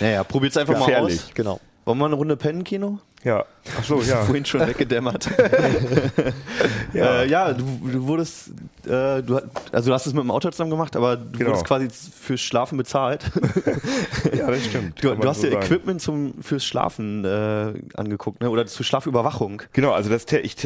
[0.01, 1.21] Naja, probiert's einfach mal Gefährlich.
[1.21, 1.31] aus.
[1.35, 1.61] Genau.
[1.85, 2.99] Wollen wir eine Runde pennen, Kino?
[3.23, 3.45] Ja.
[3.79, 4.23] Ach so, ja.
[4.25, 5.29] Vorhin schon weggedämmert.
[6.97, 8.51] ja, äh, ja du, du wurdest,
[8.85, 9.41] äh, du,
[9.73, 11.51] also du hast es mit dem Auto zusammen gemacht, aber du Genau.
[11.51, 13.31] wurdest quasi fürs Schlafen bezahlt.
[14.37, 15.03] ja, das stimmt.
[15.03, 15.65] Du, du hast so dir sagen.
[15.65, 18.51] Equipment zum, fürs Schlafen äh, angeguckt, ne?
[18.51, 19.63] oder zur Schlafüberwachung.
[19.73, 20.57] Genau, also das, ich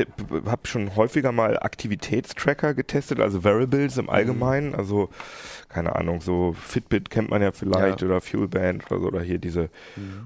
[0.46, 5.10] habe schon häufiger mal Aktivitätstracker getestet, also Variables im Allgemeinen, also
[5.72, 8.06] keine Ahnung, so Fitbit kennt man ja vielleicht Ja.
[8.08, 9.70] oder Fuelband oder so, oder hier diese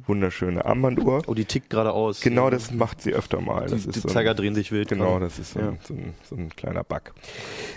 [0.07, 1.23] wunderschöne Armbanduhr.
[1.27, 2.21] Oh, die tickt geradeaus.
[2.21, 3.63] Genau, das macht sie öfter mal.
[3.69, 4.89] Das Die, ist die so ein- Zeiger drehen sich wild.
[4.89, 5.69] Genau, das ist so, Ja.
[5.69, 7.13] ein, so, ein, so ein kleiner Bug.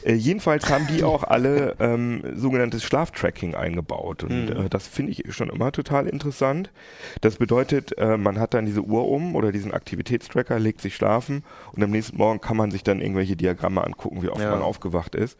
[0.03, 4.65] Äh, jedenfalls haben die auch alle ähm, sogenanntes Schlaftracking eingebaut und Mhm.
[4.65, 6.71] äh, das finde ich schon immer total interessant.
[7.21, 11.43] Das bedeutet, äh, man hat dann diese Uhr um oder diesen Aktivitätstracker, legt sich schlafen
[11.73, 14.51] und am nächsten Morgen kann man sich dann irgendwelche Diagramme angucken, wie oft Ja.
[14.51, 15.37] man aufgewacht ist.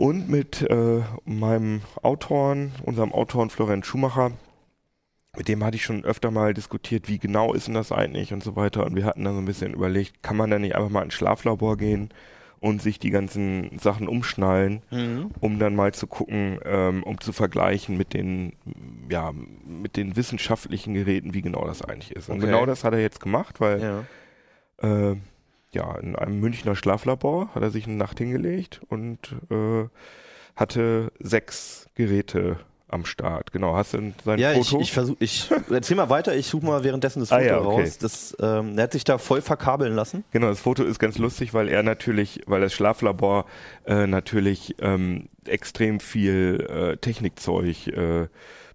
[0.00, 4.32] Und mit äh, meinem Autoren, unserem Autoren Florian Schumacher,
[5.36, 8.42] mit dem hatte ich schon öfter mal diskutiert, wie genau ist denn das eigentlich und
[8.42, 8.86] so weiter.
[8.86, 11.12] Und wir hatten dann so ein bisschen überlegt, kann man da nicht einfach mal ins
[11.12, 12.08] Schlaflabor gehen
[12.60, 15.32] und sich die ganzen Sachen umschnallen, Mhm.
[15.40, 18.54] um dann mal zu gucken, ähm, um zu vergleichen mit den,
[19.10, 19.32] ja,
[19.66, 22.30] mit den wissenschaftlichen Geräten, wie genau das eigentlich ist.
[22.30, 22.46] Und Okay.
[22.46, 24.06] genau das hat er jetzt gemacht, weil
[24.82, 25.10] Ja.
[25.10, 25.16] äh,
[25.72, 29.18] ja, in einem Münchner Schlaflabor hat er sich eine Nacht hingelegt und
[29.50, 29.84] äh,
[30.56, 32.58] hatte sechs Geräte
[32.88, 33.52] am Start.
[33.52, 34.82] Genau, hast du sein Ja, ich, Foto?
[34.82, 37.82] ich versuche, ich erzähl mal weiter, ich suche mal währenddessen das Ah, Foto ja, okay.
[37.82, 37.98] raus.
[37.98, 40.24] Das, ähm, er hat sich da voll verkabeln lassen.
[40.32, 43.44] Genau, das Foto ist ganz lustig, weil er natürlich, weil das Schlaflabor
[43.86, 48.26] äh, natürlich ähm, extrem viel äh, Technikzeug äh,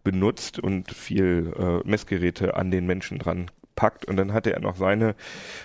[0.05, 4.75] benutzt und viel äh, Messgeräte an den Menschen dran packt und dann hatte er noch
[4.75, 5.15] seine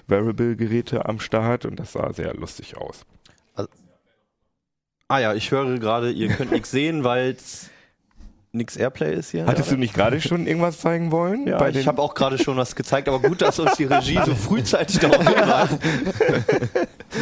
[0.06, 3.02] Variable-Geräte am Start und das sah sehr lustig aus.
[5.08, 7.68] Ah ja, ich höre gerade, ihr könnt nichts sehen, weil es
[8.52, 9.46] nix Airplay ist hier.
[9.46, 11.46] Hattest du nicht gerade schon irgendwas zeigen wollen?
[11.48, 14.20] ja, bei ich habe auch gerade schon was gezeigt, aber gut, dass uns die Regie
[14.24, 15.78] so frühzeitig darauf hinweist.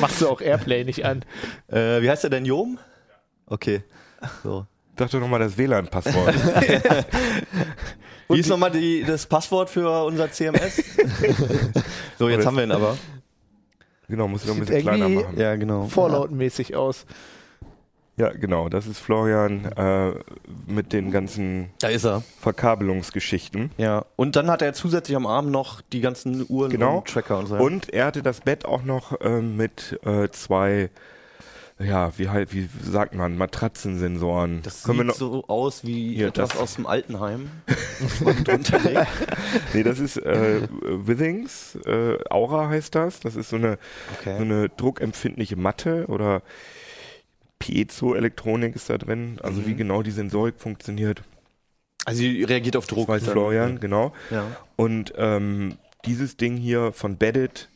[0.01, 1.25] Machst du auch Airplay nicht an?
[1.69, 2.79] Äh, wie heißt der denn, Jom?
[3.47, 3.83] Okay.
[4.43, 4.67] So.
[4.99, 6.35] Sag doch nochmal das WLAN-Passwort.
[8.29, 10.77] Wie ist nochmal die, das Passwort für unser CMS?
[12.19, 12.97] so, jetzt haben wir ihn aber.
[14.09, 15.38] genau, muss ich noch ein bisschen kleiner machen.
[15.38, 15.87] Ja, genau.
[15.87, 17.07] Vorlautmäßig aus.
[18.17, 20.11] Ja, genau, das ist Florian äh,
[20.67, 22.25] mit den ganzen Da ist er.
[22.41, 23.71] Verkabelungsgeschichten.
[23.79, 24.05] Ja.
[24.17, 26.99] Und dann hat er zusätzlich am Arm noch die ganzen Uhren Genau.
[26.99, 27.55] und Tracker und so.
[27.55, 30.91] Und er hatte das Bett auch noch ähm, mit äh, zwei,
[31.79, 34.62] ja, wie halt, wie sagt man, Matratzensensoren.
[34.62, 37.51] das Können sieht noch, so aus wie Hier, etwas das- aus dem Altenheim.
[39.75, 43.21] nee, das ist äh, Withings, äh, Aura heißt das.
[43.21, 43.79] Das ist so eine,
[44.25, 44.37] so Okay.
[44.41, 46.43] eine druckempfindliche Matte oder
[47.59, 49.38] Piezoelektronik ist da drin.
[49.43, 49.67] Also Mhm.
[49.67, 51.23] wie genau die Sensorik funktioniert,
[52.05, 53.07] Also sie reagiert auf Druck.
[53.09, 53.31] das weiß.
[53.33, 54.12] Florian, genau.
[54.31, 54.47] Ja.
[54.77, 57.69] Und ähm, dieses Ding hier von Beddit,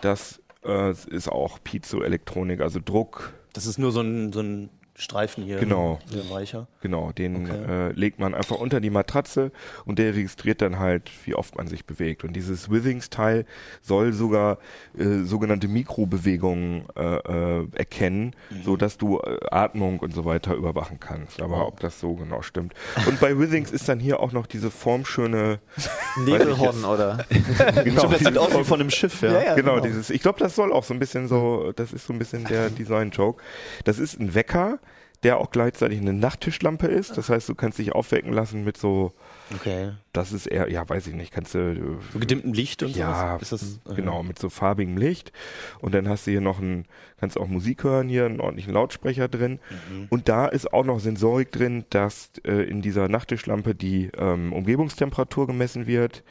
[0.00, 5.42] das äh, ist auch Piezoelektronik, also Druck, Das ist nur so ein, so ein Streifen
[5.44, 5.58] hier.
[5.58, 5.98] Genau.
[6.12, 6.68] Ein weicher.
[6.80, 7.88] Genau, den Okay.
[7.88, 9.50] äh, legt man einfach unter die Matratze
[9.84, 12.22] und der registriert dann halt, wie oft man sich bewegt.
[12.22, 13.44] Und dieses Withings-Teil
[13.82, 14.58] soll sogar
[14.96, 21.00] äh, sogenannte Mikrobewegungen äh, äh, erkennen, so dass du äh, Atmung und so weiter überwachen
[21.00, 21.42] kannst.
[21.42, 22.74] Aber ob das so genau stimmt.
[23.06, 25.58] Und bei Withings ist dann hier auch noch diese formschöne,
[26.24, 27.24] Nebelhorn oder?
[27.84, 29.32] genau, das sieht aus wie von einem Schiff, ja.
[29.32, 29.54] Ja, ja.
[29.54, 29.86] genau, genau.
[29.86, 32.44] dieses, ich glaube, das soll auch so ein bisschen so, das ist so ein bisschen
[32.44, 33.42] der Design-Joke.
[33.84, 34.78] Das ist ein Wecker,
[35.24, 37.16] der auch gleichzeitig eine Nachttischlampe ist.
[37.16, 39.12] Das heißt, du kannst dich aufwecken lassen mit so,
[39.54, 39.92] Okay.
[40.12, 43.42] das ist eher, ja, weiß ich nicht, kannst du, So gedimmtem Licht und ja, sowas?
[43.42, 43.52] Ist
[43.84, 45.32] das, genau, mit so farbigem Licht.
[45.80, 46.84] Und dann hast du hier noch ein,
[47.18, 49.58] kannst auch Musik hören, hier einen ordentlichen Lautsprecher drin.
[49.90, 50.06] Mhm.
[50.10, 55.46] Und da ist auch noch Sensorik drin, dass äh, in dieser Nachttischlampe die ähm, Umgebungstemperatur
[55.46, 56.22] gemessen wird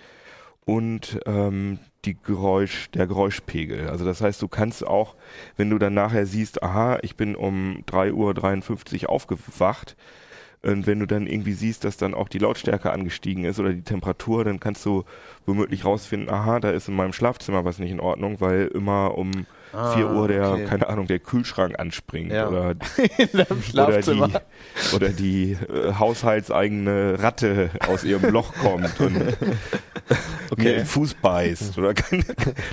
[0.65, 3.89] und ähm, die Geräusch, der Geräuschpegel.
[3.89, 5.15] Also das heißt, du kannst auch,
[5.57, 9.95] wenn du dann nachher siehst, aha, ich bin um 3.53 Uhr aufgewacht,
[10.63, 13.83] Und wenn du dann irgendwie siehst, dass dann auch die Lautstärke angestiegen ist oder die
[13.83, 15.03] Temperatur, dann kannst du
[15.45, 19.45] womöglich rausfinden, aha, da ist in meinem Schlafzimmer was nicht in Ordnung, weil immer um
[19.73, 20.65] Ah, 4 Uhr der, okay.
[20.65, 22.47] keine Ahnung, der Kühlschrank anspringt Ja.
[22.47, 22.75] oder,
[23.73, 24.33] oder die,
[24.95, 29.15] oder die äh, haushaltseigene Ratte aus ihrem Loch kommt und
[30.57, 31.77] mir den Fuß beißt.
[31.77, 32.23] Oder kann,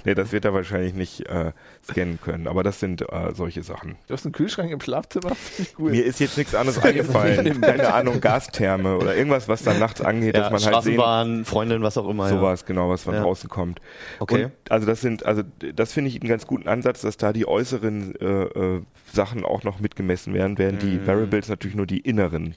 [0.04, 1.52] nee, das wird er wahrscheinlich nicht äh,
[1.88, 2.46] scannen können.
[2.46, 3.96] Aber das sind äh, solche Sachen.
[4.06, 5.32] Du hast einen Kühlschrank im Schlafzimmer?
[5.78, 5.92] Cool.
[5.92, 7.60] Mir ist jetzt nichts anderes eingefallen.
[7.60, 11.44] Keine Ahnung, Gastherme oder irgendwas, was dann nachts angeht, Ja, dass man halt sehen Straßenbahn,
[11.44, 12.28] Freundin, was auch immer.
[12.28, 13.22] Sowas, genau, was von Ja.
[13.22, 13.80] draußen kommt.
[14.18, 14.44] Okay.
[14.44, 15.42] Und also das sind, also
[15.74, 19.62] das finde ich einen ganz guten Ansatz, dass da die äußeren äh, äh, Sachen auch
[19.62, 21.06] noch mitgemessen werden, während die Mhm.
[21.06, 22.54] Variables natürlich nur die inneren.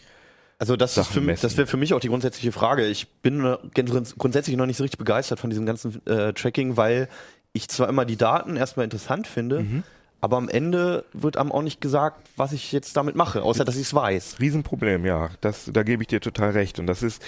[0.59, 1.41] Also das, ist Sachen für, mich- messen.
[1.43, 2.85] das wäre für mich auch die grundsätzliche Frage.
[2.87, 6.77] Ich bin äh, grunds- grundsätzlich noch nicht so richtig begeistert von diesem ganzen äh, Tracking,
[6.77, 7.09] weil
[7.53, 9.83] ich zwar immer die Daten erstmal interessant finde, Mhm.
[10.21, 13.75] aber am Ende wird einem auch nicht gesagt, was ich jetzt damit mache, außer dass
[13.75, 14.37] ich es weiß.
[14.39, 15.29] Riesenproblem, ja.
[15.41, 16.79] Das, da gebe ich dir total recht.
[16.79, 17.21] Und das ist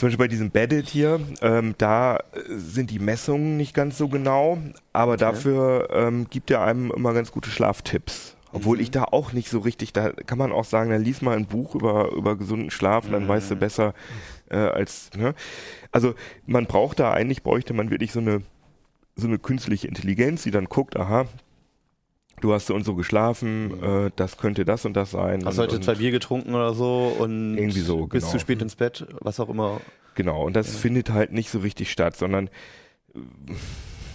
[0.00, 4.56] zum Beispiel bei diesem Bedded hier, ähm, da sind die Messungen nicht ganz so genau,
[4.94, 8.34] aber dafür ähm, gibt er einem immer ganz gute Schlaftipps.
[8.52, 8.82] Obwohl Mhm.
[8.82, 11.46] ich da auch nicht so richtig, da kann man auch sagen, dann lies mal ein
[11.46, 13.54] Buch über, über gesunden Schlaf und dann weißt Mhm.
[13.54, 13.94] du besser
[14.50, 15.34] äh, als, ne?
[15.92, 16.14] Also
[16.46, 18.42] man braucht da eigentlich, bräuchte man wirklich so eine,
[19.16, 21.26] so eine künstliche Intelligenz, die dann guckt, aha,
[22.40, 25.40] du hast so und so geschlafen, äh, das könnte das und das sein.
[25.40, 25.46] Mhm.
[25.46, 28.32] Hast und, heute und, zwei Bier getrunken oder so und Irgendwie so, bist genau.
[28.32, 29.80] zu spät ins Bett, was auch immer.
[30.14, 32.48] Genau, und das findet halt nicht so richtig statt, sondern
[33.14, 33.20] äh,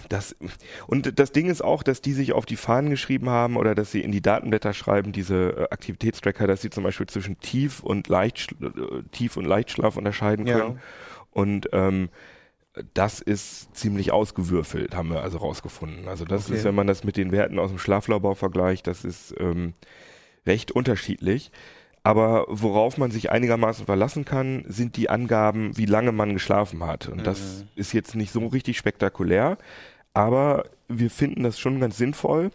[0.08, 0.36] das
[0.86, 3.90] und das Ding ist auch, dass die sich auf die Fahnen geschrieben haben oder dass
[3.90, 8.08] sie in die Datenblätter schreiben, diese äh, Aktivitätstracker, dass sie zum Beispiel zwischen Tief und
[8.08, 10.60] Leicht äh, Tief und Leichtschlaf unterscheiden Ja.
[10.60, 10.80] können.
[11.32, 12.08] Und ähm,
[12.94, 16.08] das ist ziemlich ausgewürfelt, haben wir also rausgefunden.
[16.08, 16.58] Also das Okay.
[16.58, 19.74] ist, wenn man das mit den Werten aus dem Schlaflabor vergleicht, das ist ähm,
[20.46, 21.50] recht unterschiedlich.
[22.02, 27.08] Aber worauf man sich einigermaßen verlassen kann, sind die Angaben, wie lange man geschlafen hat.
[27.08, 29.58] Und das ist jetzt nicht so richtig spektakulär,
[30.14, 32.52] aber wir finden das schon ganz sinnvoll,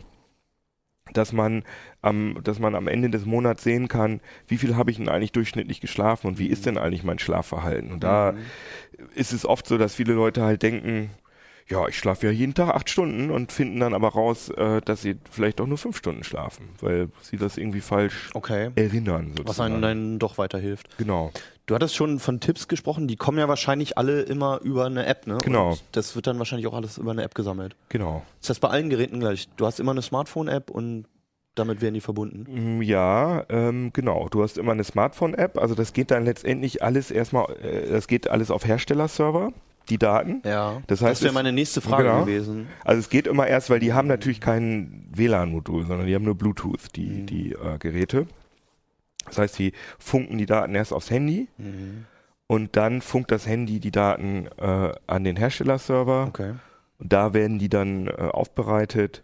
[1.13, 1.63] dass man
[2.01, 5.31] am, dass man am Ende des Monats sehen kann, wie viel habe ich denn eigentlich
[5.31, 7.91] durchschnittlich geschlafen und wie ist denn eigentlich mein Schlafverhalten.
[7.91, 8.33] Und da
[9.15, 11.09] ist es oft so, dass viele Leute halt denken,
[11.71, 15.01] ja, ich schlafe ja jeden Tag acht Stunden und finden dann aber raus, äh, dass
[15.01, 18.69] sie vielleicht auch nur fünf Stunden schlafen, weil sie das irgendwie falsch Okay.
[18.75, 19.29] erinnern.
[19.31, 19.73] Was Sozusagen.
[19.75, 20.97] einem dann doch weiterhilft.
[20.97, 21.31] genau.
[21.67, 25.25] Du hattest schon von Tipps gesprochen, die kommen ja wahrscheinlich alle immer über eine App,
[25.25, 25.37] ne?
[25.41, 25.69] Genau.
[25.71, 27.77] Und das wird dann wahrscheinlich auch alles über eine App gesammelt.
[27.87, 28.25] Genau.
[28.41, 29.47] Ist das bei allen Geräten gleich?
[29.55, 31.05] Du hast immer eine Smartphone-App und
[31.55, 32.79] damit werden die verbunden.
[32.79, 34.27] Mm, Ja, ähm, genau.
[34.29, 35.57] Du hast immer eine Smartphone-App.
[35.57, 39.53] Also das geht dann letztendlich alles erstmal, äh, das geht alles auf Herstellerserver,
[39.91, 40.41] die Daten.
[40.45, 40.81] Ja.
[40.87, 42.21] Das heißt, das wäre meine nächste Frage Genau.
[42.25, 42.67] gewesen.
[42.83, 46.35] Also es geht immer erst, weil die haben natürlich kein WLAN-Modul, sondern die haben nur
[46.35, 47.25] Bluetooth, die, Mhm.
[47.27, 48.25] die äh, Geräte.
[49.25, 52.05] Das heißt, die funken die Daten erst aufs Handy Mhm.
[52.47, 56.53] und dann funkt das Handy die Daten äh, an den Herstellerserver Okay.
[56.97, 59.23] und da werden die dann äh, aufbereitet.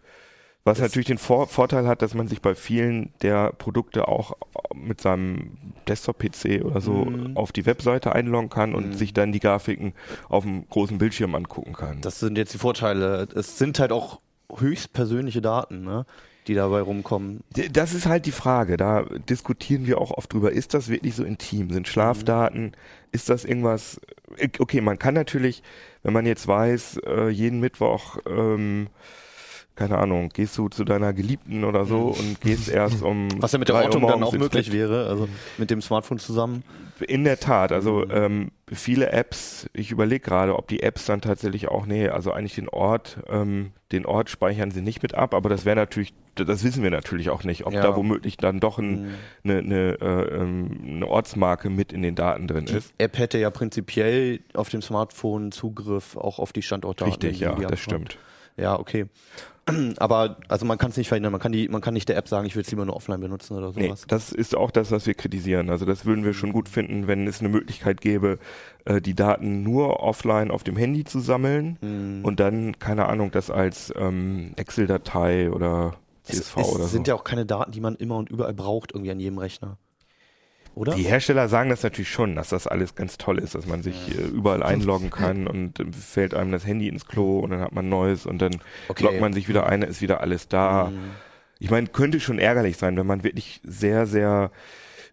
[0.67, 4.37] Was Das- natürlich den Vor Vorteil hat, dass man sich bei vielen der Produkte auch
[4.75, 5.51] mit seinem
[5.87, 7.35] Desktop-PC oder so Mhm.
[7.37, 8.93] auf die Webseite einloggen kann und Mhm.
[8.93, 9.93] sich dann die Grafiken
[10.29, 12.01] auf dem großen Bildschirm angucken kann.
[12.01, 13.27] Das sind jetzt die Vorteile.
[13.35, 14.19] Es sind halt auch
[14.57, 16.05] höchst persönliche Daten, ne?
[16.47, 17.41] die dabei rumkommen.
[17.73, 18.77] Das ist halt die Frage.
[18.77, 20.53] Da diskutieren wir auch oft drüber.
[20.53, 21.71] Ist das wirklich so intim?
[21.73, 22.71] Sind Schlafdaten?
[23.11, 23.99] Ist das irgendwas?
[24.37, 25.61] äh, Okay, man kann natürlich,
[26.03, 28.87] wenn man jetzt weiß, äh, jeden Mittwoch, ähm,
[29.77, 33.29] keine Ahnung, gehst du zu deiner Geliebten oder so und gehst erst um.
[33.41, 34.73] Was ja mit der Ortung dann auch möglich Bett.
[34.75, 36.63] wäre, also mit dem Smartphone zusammen.
[37.07, 38.11] In der Tat, also Mhm.
[38.11, 42.55] ähm, viele Apps, ich überlege gerade, ob die Apps dann tatsächlich auch, nee, also eigentlich
[42.55, 46.63] den Ort, ähm, den Ort speichern sie nicht mit ab, aber das wäre natürlich, das
[46.63, 47.81] wissen wir natürlich auch nicht, ob Ja.
[47.81, 49.13] da womöglich dann doch ein, Mhm.
[49.43, 52.91] eine, eine, äh, ähm, eine Ortsmarke mit in den Daten drin Die ist.
[52.97, 57.11] App hätte ja prinzipiell auf dem Smartphone Zugriff auch auf die Standortdaten.
[57.13, 58.17] Richtig, die ja, die das stimmt.
[58.57, 59.05] Ja, okay.
[59.97, 61.31] Aber also man kann es nicht verhindern.
[61.31, 63.19] Man kann die, man kann nicht der App sagen, ich will es lieber nur offline
[63.19, 64.05] benutzen oder Nee, sowas.
[64.07, 65.69] das ist auch das, was wir kritisieren.
[65.69, 68.39] Also das würden wir schon gut finden, wenn es eine Möglichkeit gäbe,
[68.85, 72.23] äh, die Daten nur offline auf dem Handy zu sammeln Mhm.
[72.23, 75.95] und dann, keine Ahnung, das als ähm, Excel-Datei oder
[76.27, 76.87] es, CSV es oder so.
[76.89, 79.77] sind ja auch keine Daten, die man immer und überall braucht, irgendwie an jedem Rechner.
[80.77, 80.93] Oder?
[80.93, 83.95] Die Hersteller sagen das natürlich schon, dass das alles ganz toll ist, dass man sich
[84.15, 87.71] äh, überall einloggen kann und äh, fällt einem das Handy ins Klo und dann hat
[87.71, 88.51] man neues und dann
[88.87, 89.03] Okay.
[89.03, 90.91] loggt man sich wieder ein, ist wieder alles da.
[90.91, 90.99] Mhm.
[91.57, 94.51] Ich meine, könnte schon ärgerlich sein, wenn man wirklich sehr, sehr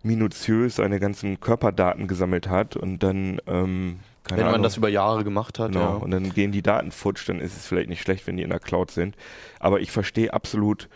[0.03, 4.91] minutiös seine ganzen Körperdaten gesammelt hat und dann, ähm, keine Wenn man Ahnung, das über
[4.91, 5.97] Jahre gemacht hat, genau, ja.
[5.97, 8.51] und dann gehen die Daten futsch, dann ist es vielleicht nicht schlecht, wenn die in
[8.51, 9.17] der Cloud sind.
[9.61, 10.91] Aber ich verstehe absolut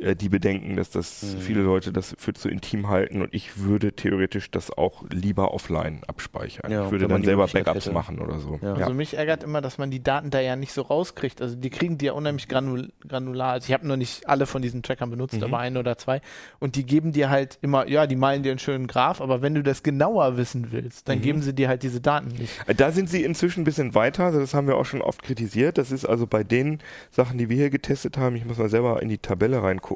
[0.00, 1.38] äh, die bedenken, dass das Mhm.
[1.40, 6.00] viele Leute das für zu intim halten und ich würde theoretisch das auch lieber offline
[6.06, 6.70] abspeichern.
[6.72, 7.92] Ja, ich würde dann selber Backups hätte.
[7.92, 8.58] machen oder so.
[8.62, 8.74] Ja.
[8.74, 11.42] Also mich ärgert immer, dass man die Daten da ja nicht so rauskriegt.
[11.42, 13.52] Also die kriegen die ja unheimlich granul granular.
[13.52, 15.44] Also ich habe noch nicht alle von diesen Trackern benutzt, Mhm.
[15.44, 16.20] aber ein oder zwei.
[16.58, 19.54] Und die geben dir halt immer, ja, die malen dir einen schönen Graph, aber wenn
[19.54, 21.22] du das genauer wissen willst, dann Mhm.
[21.22, 22.52] geben sie dir halt diese Daten nicht.
[22.76, 25.76] Da sind sie inzwischen ein bisschen weiter, also das haben wir auch schon oft kritisiert.
[25.78, 26.78] Das ist also bei den
[27.10, 29.89] Sachen, die wir hier getestet haben, ich muss mal selber in die Tabelle reingucken,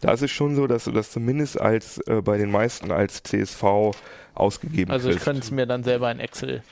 [0.00, 3.22] da ist es schon so, dass du das zumindest als äh, bei den meisten als
[3.22, 3.92] CSV
[4.34, 5.24] ausgegeben Also ich kriegst.
[5.24, 6.62] könnte es mir dann selber in Excel.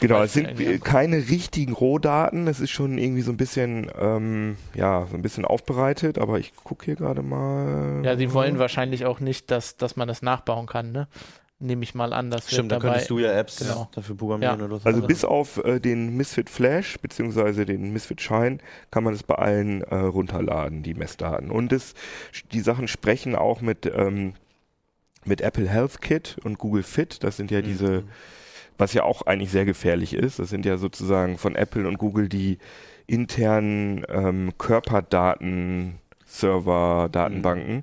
[0.00, 4.56] Genau, es sind äh, keine richtigen Rohdaten, es ist schon irgendwie so ein bisschen, ähm,
[4.74, 8.02] ja, so ein bisschen aufbereitet, aber ich gucke hier gerade mal.
[8.04, 11.08] Ja, sie wollen wahrscheinlich auch nicht, dass, dass man das nachbauen kann, ne?
[11.60, 13.88] Nehme ich mal an, das Stimmt, da könntest du ja Apps Genau.
[13.92, 14.64] dafür programmieren Ja.
[14.66, 14.86] oder so.
[14.86, 18.58] Also bis auf äh, den Misfit Flash beziehungsweise den Misfit Shine
[18.92, 21.50] kann man es bei allen äh, runterladen, die Messdaten.
[21.50, 21.94] Und es,
[22.52, 24.34] die Sachen sprechen auch mit, ähm,
[25.24, 27.24] mit Apple Health Kit und Google Fit.
[27.24, 28.04] Das sind ja diese,
[28.78, 30.38] was ja auch eigentlich sehr gefährlich ist.
[30.38, 32.58] Das sind ja sozusagen von Apple und Google die
[33.08, 37.82] internen ähm, Körperdaten-Server, Datenbanken.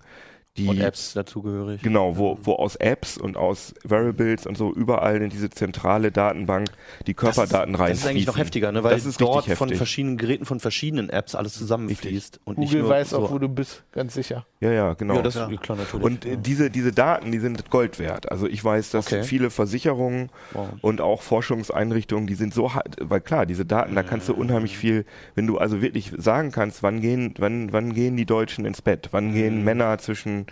[0.58, 1.82] Die, und Apps dazugehörig.
[1.82, 6.70] Genau, wo, wo aus Apps und aus Variables und so überall in diese zentrale Datenbank
[7.08, 7.90] die Körperdaten rein.
[7.90, 8.82] Das ist eigentlich noch heftiger, ne?
[8.82, 12.40] weil Das ist dort von verschiedenen Geräten von verschiedenen Apps alles zusammenfließt.
[12.46, 13.18] Und nicht Google nur weiß so.
[13.26, 14.46] auch, wo du bist, ganz sicher.
[14.62, 15.16] Ja, ja, genau.
[15.16, 15.48] Ja, das Ja.
[15.50, 16.06] ist klar natürlich.
[16.06, 18.32] und äh, diese, diese Daten, die sind Gold wert.
[18.32, 19.24] Also ich weiß, dass Okay.
[19.24, 20.70] viele Versicherungen wow.
[20.82, 24.78] und auch Forschungseinrichtungen, die sind so hart, weil klar, diese Daten, da kannst du unheimlich
[24.78, 28.82] viel, wenn du also wirklich sagen kannst, wann gehen, wann, wann gehen die Deutschen ins
[28.82, 30.45] Bett, wann gehen Männer zwischen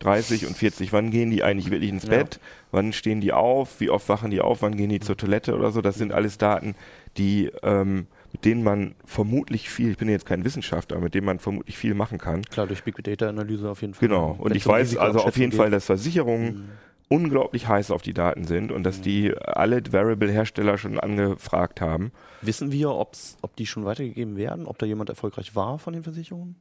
[0.00, 2.10] 30 und 40, wann gehen die eigentlich wirklich ins Ja.
[2.10, 2.40] Bett,
[2.72, 5.70] wann stehen die auf, wie oft wachen die auf, wann gehen die zur Toilette oder
[5.70, 6.74] so, das sind alles Daten,
[7.16, 11.38] die, ähm, mit denen man vermutlich viel, ich bin jetzt kein Wissenschaftler, mit denen man
[11.38, 12.42] vermutlich viel machen kann.
[12.42, 14.08] Klar, durch Big Data Analyse auf jeden Fall.
[14.08, 14.34] Genau.
[14.38, 15.76] Und ich weiß also auf jeden Risikoabschätzung Fall, geht.
[15.76, 16.70] dass Versicherungen
[17.08, 22.10] unglaublich heiß auf die Daten sind und dass die alle Variable-Hersteller schon angefragt haben.
[22.42, 24.66] Wissen wir, ob's, ob die schon weitergegeben werden?
[24.66, 26.56] Ob da jemand erfolgreich war von den Versicherungen?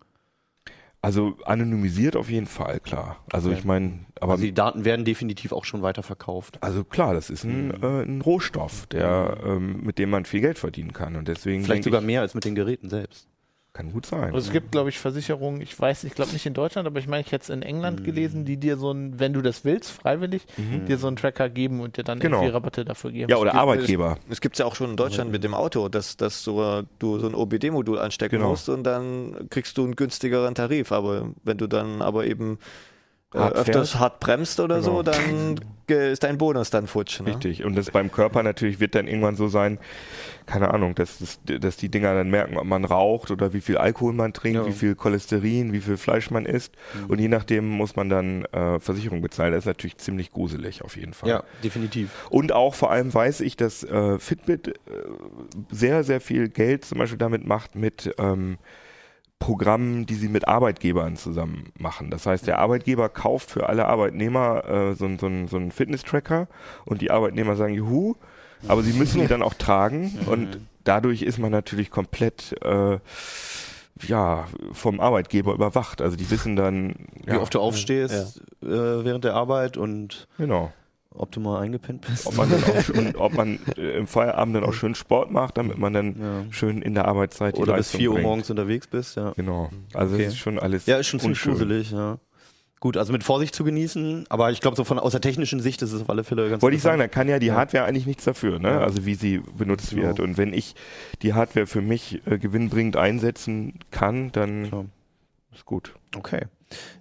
[1.03, 3.17] Also anonymisiert auf jeden Fall, klar.
[3.31, 3.59] Also Okay.
[3.59, 6.57] ich meine, aber Also die Daten werden definitiv auch schon weiterverkauft.
[6.63, 7.83] also klar, das ist ein, Mhm.
[7.83, 11.83] äh, ein Rohstoff, der ähm, mit dem man viel Geld verdienen kann und deswegen Vielleicht
[11.83, 13.27] sogar ich, mehr als mit den Geräten selbst.
[13.73, 14.25] Kann gut sein.
[14.35, 17.07] Also es gibt, glaube ich, Versicherungen, ich weiß, ich glaube nicht in Deutschland, aber ich
[17.07, 18.03] meine, ich hätte es in England Mhm.
[18.03, 20.43] gelesen, die dir so ein, wenn du das willst, freiwillig,
[20.87, 22.37] dir so einen Tracker geben und dir dann Genau.
[22.37, 23.31] irgendwie Rabatte dafür geben.
[23.31, 24.17] ja, oder gibt- Arbeitgeber.
[24.29, 27.27] Es gibt ja auch schon in Deutschland mit dem Auto, dass, dass so, du so
[27.27, 28.51] ein OBD-Modul anstecken Genau.
[28.51, 30.91] musst und dann kriegst du einen günstigeren Tarif.
[30.91, 32.59] Aber wenn du dann aber eben
[33.33, 33.99] Hart öfters fährst.
[33.99, 34.97] hart bremst oder Genau.
[34.97, 35.55] so, dann
[35.87, 37.19] ist dein Bonus dann futsch.
[37.19, 37.27] Ne?
[37.27, 37.65] Richtig.
[37.65, 39.79] Und das beim Körper natürlich wird dann irgendwann so sein,
[40.45, 43.77] keine Ahnung, dass, das, dass die Dinger dann merken, ob man raucht oder wie viel
[43.77, 44.65] Alkohol man trinkt, Ja.
[44.65, 46.73] wie viel Cholesterin, wie viel Fleisch man isst.
[47.09, 49.51] Und je nachdem muss man dann äh, Versicherung bezahlen.
[49.51, 51.29] Das ist natürlich ziemlich gruselig auf jeden Fall.
[51.29, 52.09] Ja, definitiv.
[52.29, 54.71] Und auch vor allem weiß ich, dass äh, Fitbit äh,
[55.69, 58.57] sehr, sehr viel Geld zum Beispiel damit macht mit ähm,
[59.43, 62.09] Programmen, die sie mit Arbeitgebern zusammen machen.
[62.09, 65.71] Das heißt, der Arbeitgeber kauft für alle Arbeitnehmer äh, so, ein- so, ein- so einen
[65.71, 66.47] Fitness-Tracker
[66.85, 68.15] und die Arbeitnehmer sagen, juhu,
[68.69, 72.99] aber sie müssen ihn dann auch tragen und dadurch ist man natürlich komplett äh,
[74.07, 76.01] ja, vom Arbeitgeber überwacht.
[76.01, 80.71] Also die wissen dann, Wie ja, oft du aufstehst äh, während der Arbeit und genau.
[81.15, 82.25] Ob du mal eingepennt bist.
[82.27, 85.57] ob man dann auch schon, ob man äh, im Feierabend dann auch schön Sport macht,
[85.57, 86.43] damit man dann Ja.
[86.51, 88.27] schön in der Arbeitszeit die Oder bis Leistung 4 Uhr bringt.
[88.27, 89.31] morgens unterwegs bist, ja.
[89.35, 89.69] Genau.
[89.93, 90.25] Also Okay.
[90.25, 90.85] ist schon alles.
[90.85, 92.17] Ja, ist schon ziemlich gruselig, ja.
[92.79, 95.81] Gut, also mit Vorsicht zu genießen, aber ich glaube, so von aus der technischen Sicht
[95.81, 97.55] ist es auf alle Fälle ganz Wollte ich sagen, da kann ja die Ja.
[97.55, 98.67] Hardware eigentlich nichts dafür, ne?
[98.71, 98.79] Ja.
[98.81, 99.95] Also wie sie benutzt So.
[99.97, 100.19] wird.
[100.19, 100.75] Und wenn ich
[101.21, 104.85] die Hardware für mich äh, gewinnbringend einsetzen kann, dann Klar.
[105.53, 105.93] ist gut.
[106.17, 106.41] Okay.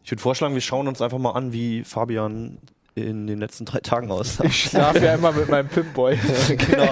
[0.04, 2.58] Ich würde vorschlagen, wir schauen uns einfach mal an, wie Fabian
[2.94, 4.44] in den letzten drei Tagen aussah.
[4.52, 6.18] Ich schlafe ja immer mit meinem Pimboy.
[6.48, 6.90] genau.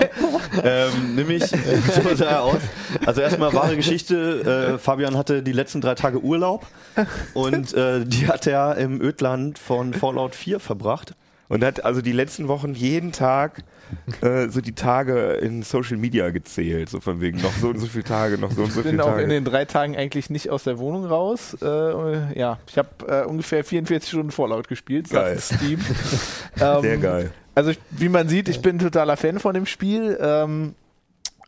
[0.65, 2.61] ähm, nämlich so sah er aus.
[3.05, 4.75] Also erstmal wahre Geschichte.
[4.75, 6.67] Äh, Fabian hatte die letzten drei Tage Urlaub
[7.35, 11.15] und äh, die hat er im Ödland von Fallout 4 verbracht.
[11.51, 13.65] Und hat also die letzten Wochen jeden Tag
[14.23, 17.87] äh, so die Tage in Social Media gezählt, so von wegen noch so und so
[17.87, 19.25] viele Tage, noch so und so Ich bin viele auch Tage.
[19.25, 21.57] in den drei Tagen eigentlich nicht aus der Wohnung raus.
[21.61, 25.41] Äh, ja, ich habe äh, ungefähr 44 Stunden Fallout gespielt, Geil.
[25.41, 25.81] Steam.
[26.61, 27.33] ähm, Sehr geil.
[27.57, 30.17] Also ich, wie man sieht, ich bin totaler Fan von dem Spiel.
[30.21, 30.77] Ähm,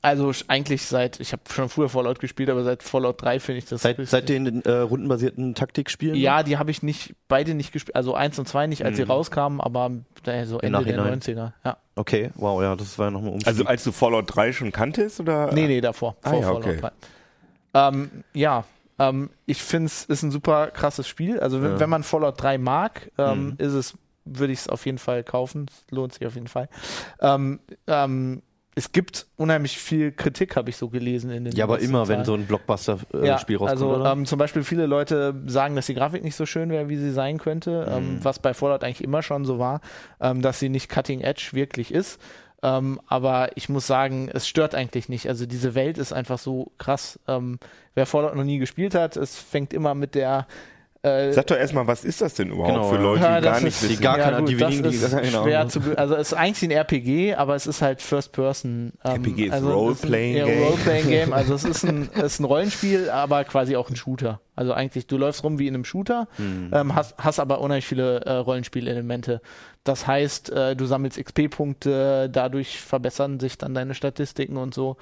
[0.03, 3.67] also eigentlich seit, ich habe schon früher Fallout gespielt, aber seit Fallout 3 finde ich
[3.67, 6.17] das Seit, seit den äh, rundenbasierten Taktikspielen?
[6.17, 9.05] Ja, die habe ich nicht, beide nicht gespielt, also eins und zwei nicht, als sie
[9.05, 9.11] Mhm.
[9.11, 9.91] rauskamen, aber
[10.25, 11.21] daher so Ende der Nachhinein.
[11.21, 11.53] 90er.
[11.65, 11.77] Ja.
[11.95, 13.49] Okay, wow, ja, das war ja nochmal Umstieg.
[13.49, 15.53] Also als du Fallout 3 schon kanntest oder?
[15.53, 16.17] Nee, nee, davor.
[16.23, 16.81] Ah, vor ja, Fallout okay.
[16.81, 16.91] 3.
[17.89, 18.65] Ähm, ja,
[18.99, 21.41] Ähm, ich finde es ist ein super krasses Spiel.
[21.41, 21.81] Also wenn, Ja.
[21.81, 23.55] wenn man Fallout 3 mag, ähm, Mhm.
[23.59, 23.95] ist es,
[24.27, 25.67] würde ich es auf jeden Fall kaufen.
[25.69, 26.69] Es lohnt sich auf jeden Fall.
[27.21, 28.43] Ähm, ähm,
[28.75, 32.25] es gibt unheimlich viel Kritik, habe ich so gelesen in den Ja, aber immer, wenn
[32.25, 36.25] so ein Blockbuster-Spiel ja, rauskommt, also ähm, zum Beispiel viele Leute sagen, dass die Grafik
[36.25, 38.25] nicht so schön wäre, wie sie sein könnte, ähm, Mhm.
[38.25, 39.81] was bei Fallout eigentlich immer schon so war,
[40.21, 42.19] ähm, dass sie nicht Cutting Edge wirklich ist.
[42.63, 45.29] Ähm, aber ich muss sagen, es stört eigentlich nicht.
[45.29, 47.19] Also diese Welt ist einfach so krass.
[47.29, 47.59] Ähm,
[47.95, 50.47] wer Fallout noch nie gespielt hat, es fängt immer mit der
[51.03, 52.97] äh, Sag doch erstmal, was ist das denn überhaupt Genau, für.
[52.97, 53.97] Leute, Ja, die gar nicht ist- wissen?
[53.97, 56.35] die gar ja, keine, gut, die das ist keine schwer zu, be- also es ist
[56.39, 58.93] eigentlich ein RPG, aber es ist halt First Person.
[59.05, 60.63] Ähm, RPG ist also Role-Playing Game.
[60.63, 61.33] Role-Playing Game.
[61.33, 64.41] Also es ist ein, es ist ein Rollenspiel, aber quasi auch ein Shooter.
[64.55, 66.71] Also eigentlich, du läufst rum wie in einem Shooter, Hm.
[66.73, 69.41] ähm, hast, hast aber unheimlich viele äh, Rollenspielelemente.
[69.85, 74.97] Das heißt, äh, du sammelst XP-Punkte, dadurch verbessern sich dann deine Statistiken und so.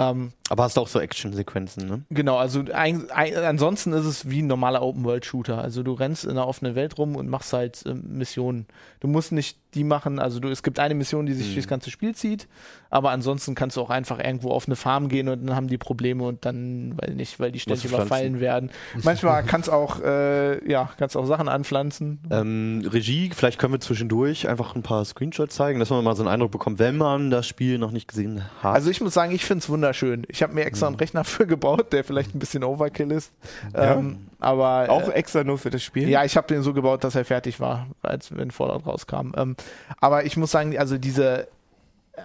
[0.00, 2.02] Ähm, Aber hast auch so Action-Sequenzen, ne?
[2.08, 5.60] Genau, also ein, ein, ansonsten ist es wie ein normaler Open-World-Shooter.
[5.60, 8.66] Also du rennst in einer offenen Welt rum und machst halt ähm, Missionen.
[9.00, 11.54] Du musst nicht die machen, also du, es gibt eine Mission, die sich Mhm.
[11.54, 12.48] durchs ganze Spiel zieht,
[12.90, 15.78] aber ansonsten kannst du auch einfach irgendwo auf eine Farm gehen und dann haben die
[15.78, 18.70] Probleme und dann, weil nicht, weil die ständig überfallen werden.
[19.02, 22.18] Manchmal kannst auch, äh, ja, kannst auch Sachen anpflanzen.
[22.30, 26.22] Ähm, Regie, vielleicht können wir zwischendurch einfach ein paar Screenshots zeigen, dass man mal so
[26.22, 28.74] einen Eindruck bekommt, wenn man das Spiel noch nicht gesehen hat.
[28.74, 30.24] Also ich muss sagen, ich finde es wunderschön.
[30.28, 33.32] Ich habe mir extra einen Rechner für gebaut, der vielleicht ein bisschen Overkill ist.
[33.74, 34.02] Ja.
[34.40, 36.08] Aber Auch äh, extra nur für das Spiel?
[36.08, 39.32] Ja, ich habe den so gebaut, dass er fertig war, als wenn Fallout rauskam.
[39.36, 39.56] Ähm,
[40.00, 41.48] aber ich muss sagen, also diese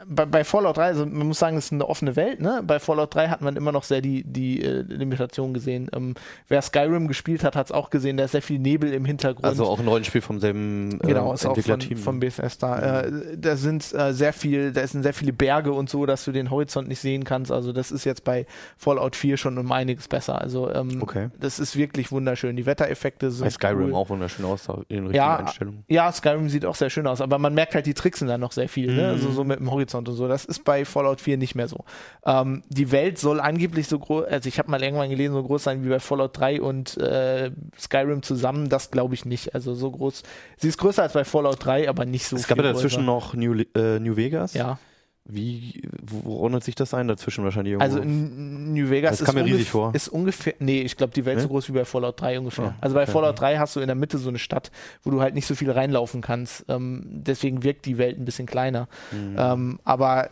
[0.08, 2.62] bei, bei Fallout 3, also man muss sagen, es ist eine offene Welt, ne?
[2.65, 5.89] Bei Fallout 3 hat man immer noch sehr die, die äh, Limitation gesehen.
[5.95, 6.15] Ähm,
[6.48, 9.45] wer Skyrim gespielt hat, hat es auch gesehen, da ist sehr viel Nebel im Hintergrund.
[9.45, 13.02] also auch ein Rollenspiel vom selben äh, Genau, ist auch von, von Bethesda.
[13.04, 16.32] Äh, da sind äh, sehr viel, da sind sehr viele Berge und so, dass du
[16.32, 17.52] den Horizont nicht sehen kannst.
[17.52, 20.41] Also das ist jetzt bei Fallout 4 schon um einiges besser.
[20.41, 21.30] Also ähm, Okay.
[21.39, 22.56] das ist wirklich wunderschön.
[22.56, 23.93] Die Wettereffekte sind Bei Skyrim cool.
[23.93, 25.84] auch wunderschön aus, in den richtigen Ja, Einstellungen.
[25.88, 28.52] Ja, Skyrim sieht auch sehr schön aus, aber man merkt halt, die tricksen dann noch
[28.52, 29.04] sehr viel, ne?
[29.04, 29.10] Mhm.
[29.10, 30.28] also so mit dem Horizont und so.
[30.28, 31.86] Das ist bei Fallout 4 nicht mehr so.
[32.26, 35.64] Ähm, die Welt soll angeblich so groß, also ich habe mal irgendwann gelesen, so groß
[35.64, 38.70] sein wie bei Fallout 3 und äh, Skyrim zusammen.
[38.70, 39.54] Das glaube ich nicht.
[39.54, 40.24] Also so groß.
[40.58, 43.06] Sie ist größer als bei Fallout 3, aber nicht so es gab ja dazwischen größer.
[43.06, 44.54] noch New, äh, New Vegas.
[44.54, 44.80] Ja,
[45.28, 47.08] Wie, wo, wo ordnet sich das ein?
[47.08, 47.84] Dazwischen wahrscheinlich irgendwo.
[47.84, 49.96] also in New Vegas ist, ungef- vor.
[49.96, 51.52] ist ungefähr, nee, ich glaube, die Welt ist so Ne?
[51.54, 52.66] groß wie bei Fallout 3 ungefähr.
[52.66, 53.12] Ah, also bei okay.
[53.12, 54.70] Fallout 3 hast du in der Mitte so eine Stadt,
[55.04, 56.66] wo du halt nicht so viel reinlaufen kannst.
[56.70, 58.88] Ähm, deswegen wirkt die Welt ein bisschen kleiner.
[59.12, 59.36] Mhm.
[59.38, 60.26] Ähm, aber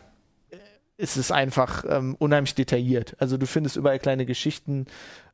[0.50, 0.56] äh,
[0.96, 3.16] es ist einfach ähm, unheimlich detailliert.
[3.18, 4.86] Also du findest überall kleine Geschichten.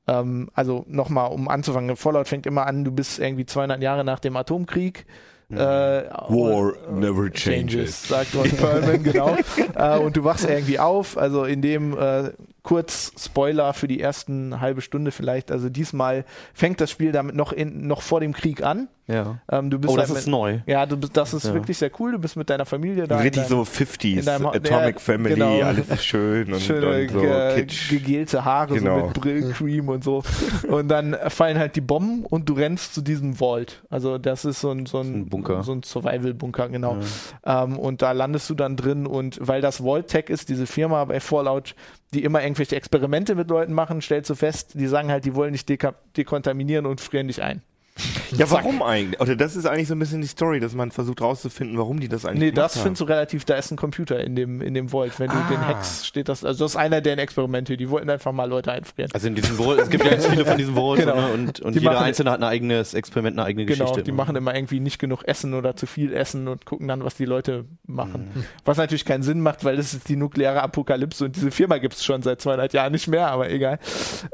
[0.07, 4.21] Ähm, also nochmal, um anzufangen, Fallout fängt immer an, du bist irgendwie 200 Jahre nach
[4.21, 5.05] dem Atomkrieg.
[5.51, 8.07] Äh, War und- never changes.
[8.09, 9.37] sagt Ron Perlman, genau.
[9.75, 12.31] äh, und du wachst irgendwie auf, also in dem äh,
[12.63, 15.51] kurz Spoiler für die ersten halbe Stunde vielleicht.
[15.51, 18.89] Also diesmal fängt das Spiel damit noch in, noch vor dem Krieg an.
[19.07, 19.39] ja.
[19.51, 20.59] Ähm, du bist Oh, das halt ist mit, neu.
[20.67, 21.55] ja, du das ist Ja.
[21.55, 22.13] wirklich sehr cool.
[22.13, 23.17] Du bist mit deiner Familie da.
[23.19, 25.61] Richtig deinem- so 50s, in deinem Atomic ja, Family, genau.
[25.63, 27.91] alles ist schön und, schöne und so ge kitsch.
[27.91, 29.07] gegelte Haare so Genau.
[29.07, 30.23] mit Brillcream und so.
[30.69, 33.83] Und dann fallen halt die Bomben und du rennst zu diesem Vault.
[33.91, 35.63] Also das ist so ein, so ein, Ein Bunker.
[35.65, 36.99] So ein Survival-Bunker, genau.
[37.45, 41.05] Ähm, und da landest du dann drin und weil das Vault Tech ist, diese Firma
[41.07, 41.75] bei Fallout,
[42.15, 45.53] die immer irgendwelche Experimente mit Leuten machen, stellst du fest, die sagen halt, die wollen
[45.53, 47.63] dich dekontaminieren und frieren dich ein.
[48.33, 49.21] Ja, warum eigentlich?
[49.21, 52.09] Oder das ist eigentlich so ein bisschen die Story, dass man versucht rauszufinden, warum die
[52.09, 52.83] das eigentlich Nee, das haben.
[52.85, 55.19] findest du relativ, da ist ein Computer in dem, in dem Vault.
[55.19, 55.49] Wenn du Ah.
[55.51, 58.71] den hackst, steht das, also das ist einer deren Experimente, die wollten einfach mal Leute
[58.71, 59.11] einfrieren.
[59.13, 61.17] Also in diesem Vault, es gibt ja ganz viele von diesen Vaults Genau.
[61.17, 61.33] ne?
[61.33, 64.05] und, und Die jeder machen- einzelne hat ein eigenes Experiment, eine eigene Genau, Geschichte.
[64.05, 64.17] die ne?
[64.17, 67.25] machen immer irgendwie nicht genug Essen oder zu viel Essen und gucken dann, was die
[67.27, 68.31] Leute machen.
[68.33, 68.45] Mhm.
[68.65, 71.95] Was natürlich keinen Sinn macht, weil das ist die nukleare Apokalypse und diese Firma gibt
[71.95, 73.81] es schon seit 200 Jahren nicht mehr, aber egal.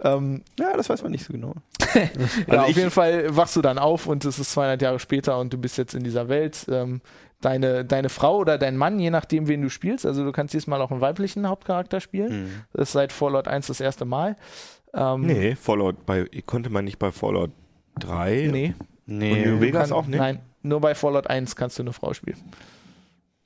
[0.05, 1.55] Ähm, Ja, das weiß man nicht so genau.
[2.47, 5.39] ja, auf ich- jeden Fall wachst du dann auf und es ist 200 Jahre später
[5.39, 6.67] und du bist jetzt in dieser Welt.
[6.69, 7.01] Ähm,
[7.41, 10.81] deine, deine Frau oder dein Mann, je nachdem, wen du spielst, also du kannst diesmal
[10.83, 12.43] auch einen weiblichen Hauptcharakter spielen.
[12.47, 12.51] Mhm.
[12.73, 14.37] Das ist seit Fallout 1 das erste Mal.
[14.93, 17.53] Ähm, Nee, Fallout, bei, konnte man nicht bei Fallout
[18.01, 18.49] 3?
[18.51, 18.75] Nee.
[19.07, 19.33] Nee.
[19.33, 20.19] Und New Vegas kann- auch nicht?
[20.19, 22.39] Nein, nur bei Fallout 1 kannst du eine Frau spielen.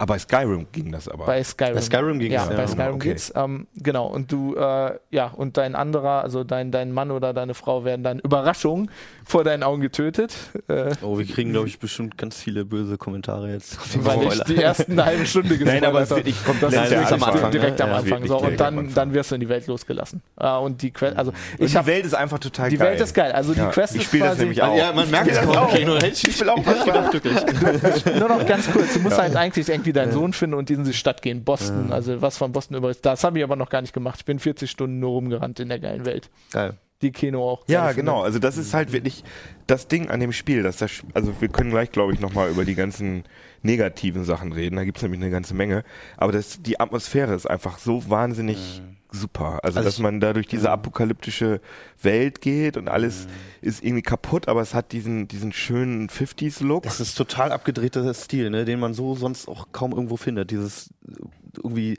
[0.01, 1.27] Aber bei Skyrim ging das aber.
[1.27, 1.75] Bei Skyrim.
[1.75, 2.57] Bei Skyrim ging's, ja, ja.
[2.57, 3.09] bei Skyrim Okay.
[3.11, 3.31] geht's.
[3.37, 4.07] Ähm, genau.
[4.07, 8.03] Und du, äh, ja, und dein anderer, also dein, dein Mann oder deine Frau werden
[8.03, 8.91] dann Überraschung
[9.27, 10.35] vor deinen Augen getötet,
[10.69, 13.77] äh, Oh, wir kriegen, glaube ich, bestimmt ganz viele böse Kommentare jetzt.
[14.05, 16.59] weil ich die ersten halbe Stunde Nein, aber es wird nicht habe.
[16.59, 17.85] komplett Das der wirklich Anfang, direkt ne?
[17.85, 18.11] am Ja, Anfang.
[18.11, 18.95] wirklich So, und direkt am dann, Anfang.
[18.95, 20.23] dann wirst du in die Welt losgelassen.
[20.39, 22.93] Äh, und die Quest, also Und ich die habe Welt ist einfach total die geil.
[22.93, 23.33] Welt ist geil.
[23.33, 24.75] Also die Ja, Quest ich ist spiele das nämlich auch.
[24.79, 25.67] Ja, man merkt es Ich will kaum.
[25.67, 26.03] das Okay, nur auch.
[26.11, 26.87] Ich will auch was
[28.07, 28.19] machen.
[28.19, 30.93] Nur noch ganz kurz, du musst halt eigentlich irgendwie deinen Sohn finden und in die
[30.93, 33.05] Stadt gehen, Boston, also was von Boston über ist.
[33.05, 34.21] Das habe ich aber noch gar nicht gemacht.
[34.21, 36.31] Ich bin 40 Stunden nur rumgerannt in der geilen Welt.
[36.53, 36.75] Geil.
[37.03, 37.65] die Keno auch.
[37.69, 38.13] Ja, genau.
[38.13, 38.27] findet.
[38.27, 39.25] Also das ist halt wirklich
[39.67, 40.63] das Ding an dem Spiel.
[40.63, 43.25] Dass das, also wir können gleich, glaube ich, nochmal über die ganzen
[43.63, 44.77] negativen Sachen reden.
[44.77, 45.85] Da gibt's nämlich eine ganze Menge.
[46.17, 48.83] Aber das, die Atmosphäre ist einfach so wahnsinnig
[49.13, 49.61] super.
[49.63, 51.61] Also, Also dass man da durch diese apokalyptische
[52.03, 53.27] Welt geht und alles
[53.61, 56.85] ist irgendwie kaputt, aber es hat diesen, diesen schönen 50s-Look.
[56.85, 60.51] Das ist total abgedrehter Stil, ne, den man so sonst auch kaum irgendwo findet.
[60.51, 61.13] Dieses äh,
[61.57, 61.99] irgendwie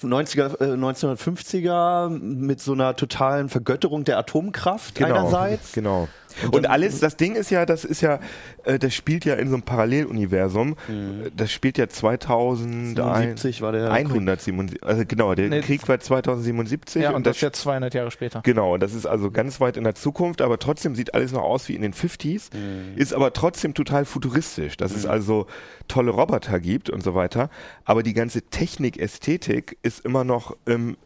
[0.00, 5.72] 90er, äh, 1950er mit so einer totalen Vergötterung der Atomkraft einerseits.
[5.72, 6.08] Genau.
[6.44, 8.20] Und Und, alles, das Ding ist ja, das ist ja,
[8.64, 10.76] äh, das spielt ja in so einem Paralleluniversum.
[10.88, 15.60] Äh, Das spielt ja 2000, 77 war der 177, also genau, der Nee.
[15.60, 18.40] Krieg war 2077 ja, und, und das jetzt 200 Jahre später.
[18.42, 21.42] Genau, und das ist also ganz weit in der Zukunft, aber trotzdem sieht alles noch
[21.42, 22.50] aus wie in den 50s,
[22.96, 25.46] ist aber trotzdem total futuristisch, dass es also
[25.88, 27.50] tolle Roboter gibt und so weiter,
[27.84, 30.96] aber die ganze Technik, Ästhetik ist immer noch im